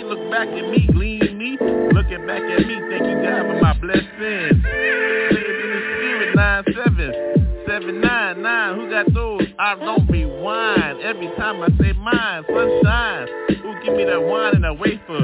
me, 0.00 0.08
look 0.08 0.30
back 0.30 0.48
at 0.48 0.70
me, 0.70 0.88
lean 0.94 1.38
me, 1.38 1.58
looking 1.92 2.26
back 2.26 2.42
at 2.42 2.66
me, 2.66 2.80
thank 2.90 3.04
you 3.04 3.22
God 3.22 3.42
for 3.46 3.60
my 3.60 3.72
blessings. 3.78 4.10
Saved 4.20 5.60
in 5.60 5.70
the 5.70 5.80
spirit, 5.96 6.36
nine 6.36 6.64
seven, 6.74 7.64
seven 7.66 8.00
nine 8.00 8.42
nine. 8.42 8.76
Who 8.76 8.90
got 8.90 9.12
those? 9.12 9.42
I 9.58 9.74
don't 9.76 10.08
rewind 10.10 11.00
every 11.00 11.28
time 11.36 11.62
I 11.62 11.68
say 11.80 11.92
mine. 11.92 12.44
Sunshine. 12.46 13.28
Who 13.62 13.74
give 13.84 13.94
me 13.94 14.04
that 14.04 14.22
wine 14.22 14.54
and 14.56 14.64
that 14.64 14.78
wafer? 14.78 15.20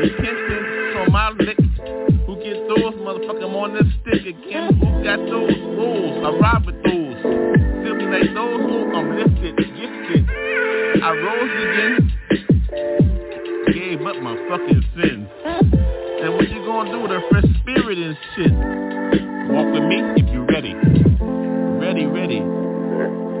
Repentance 0.00 0.96
on 0.98 1.12
my 1.12 1.30
lips. 1.30 1.62
Who 2.26 2.36
get 2.36 2.56
those 2.68 2.94
motherfucker 3.02 3.44
I'm 3.44 3.56
on 3.56 3.74
this 3.74 3.86
stick 4.02 4.26
again? 4.26 4.74
Who 4.78 5.04
got 5.04 5.18
those 5.18 5.56
rules? 5.56 6.24
I 6.24 6.30
ride 6.38 6.66
with 6.66 6.82
those. 6.82 7.22
Feel 7.22 7.94
me 7.96 8.06
like 8.06 8.34
those 8.34 8.60
who 8.62 8.94
I'm 8.94 9.16
lifted, 9.16 9.56
gifted. 9.56 10.30
I 11.02 11.10
rose 11.10 11.50
again. 11.50 12.11
Up 14.12 14.20
my 14.20 14.36
fucking 14.46 14.84
sins. 14.94 15.26
And 15.42 16.34
what 16.34 16.46
you 16.50 16.60
gonna 16.66 16.92
do 16.92 17.00
with 17.00 17.12
a 17.12 17.20
fresh 17.30 17.44
spirit 17.62 17.96
and 17.96 18.16
shit? 18.36 18.52
Walk 19.50 19.72
with 19.72 19.84
me 19.84 20.02
if 20.20 20.28
you're 20.30 20.44
ready. 20.44 20.74
Ready, 21.80 22.04
ready. 22.04 22.42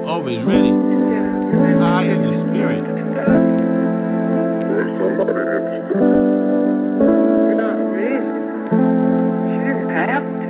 Always 0.08 0.38
ready. 0.46 0.70
High 1.78 2.04
in 2.04 2.22
the 2.22 2.28
spirit. 2.48 2.84
You're 7.44 7.54
not 7.54 7.76
ready. 7.92 8.24
She 9.44 9.54
didn't 9.60 9.90
have 9.92 10.24
to. 10.24 10.48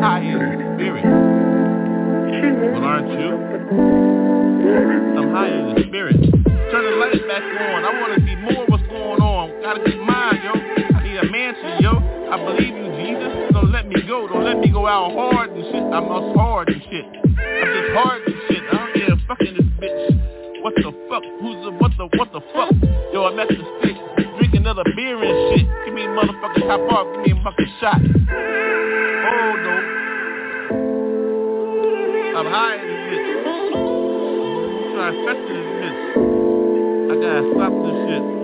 High 0.00 0.20
in 0.20 0.38
the 0.38 0.74
spirit. 0.76 1.06
Well, 2.28 2.84
aren't 2.84 3.08
you? 3.08 3.32
I'm 5.16 5.32
high 5.32 5.48
in 5.48 5.74
the 5.74 5.82
spirit. 5.88 6.16
Turn 6.20 6.84
the 6.84 6.96
lights 7.00 7.24
back 7.24 7.40
on. 7.40 7.84
I 7.84 7.90
want 8.00 8.12
to 8.12 8.20
see 8.26 8.36
more 8.36 8.64
of 8.64 8.68
what's 8.68 8.86
going 8.88 9.20
on. 9.20 9.48
Gotta 9.62 9.80
get 9.80 9.96
mine, 9.96 10.40
yo. 10.44 10.52
I 10.52 11.02
need 11.02 11.16
a 11.16 11.24
mansion, 11.32 11.80
yo. 11.80 11.96
I 12.28 12.36
believe 12.36 12.74
you, 12.76 12.88
Jesus. 13.00 13.52
Don't 13.52 13.72
let 13.72 13.88
me 13.88 14.02
go. 14.06 14.28
Don't 14.28 14.44
let 14.44 14.58
me 14.58 14.68
go 14.68 14.86
out 14.86 15.12
hard 15.12 15.50
and 15.50 15.64
shit. 15.72 15.80
I'm 15.80 16.04
us 16.12 16.36
hard 16.36 16.68
and 16.68 16.82
shit. 16.92 17.06
I'm 17.08 17.70
just 17.72 17.90
hard 17.96 18.20
and 18.28 18.36
shit. 18.48 18.62
I 18.68 18.76
don't 18.76 18.92
care 18.92 19.16
fucking 19.26 19.54
this 19.56 19.68
bitch. 19.80 20.60
What 20.60 20.74
the 20.76 20.92
fuck? 21.08 21.24
Who's 21.40 21.64
the 21.64 21.72
what 21.80 21.92
the 21.96 22.06
what 22.18 22.32
the 22.32 22.40
fuck? 22.52 22.72
Yo, 23.12 23.24
I'm 23.24 23.38
at 23.40 23.48
the 23.48 23.64
stick. 23.80 23.96
Drink 24.36 24.54
another 24.54 24.84
beer 24.94 25.16
and 25.16 25.56
shit. 25.56 25.66
Give 25.86 25.94
me 25.94 26.04
a 26.04 26.08
motherfucking 26.08 26.68
top 26.68 26.84
off. 26.92 27.08
Give 27.24 27.32
me 27.32 27.40
a 27.40 27.44
fucking 27.44 27.72
shot. 27.80 28.00
Oh 29.24 29.56
no. 29.64 29.97
I'm 32.38 32.46
high 32.46 32.76
in 32.76 32.86
this 32.86 33.02
bitch. 33.10 33.74
Trifecta 34.94 35.50
in 35.50 35.56
this 35.58 35.98
bitch. 36.14 37.10
I 37.10 37.14
gotta 37.18 37.42
stop 37.50 37.72
this 37.82 37.98
shit. 38.06 38.37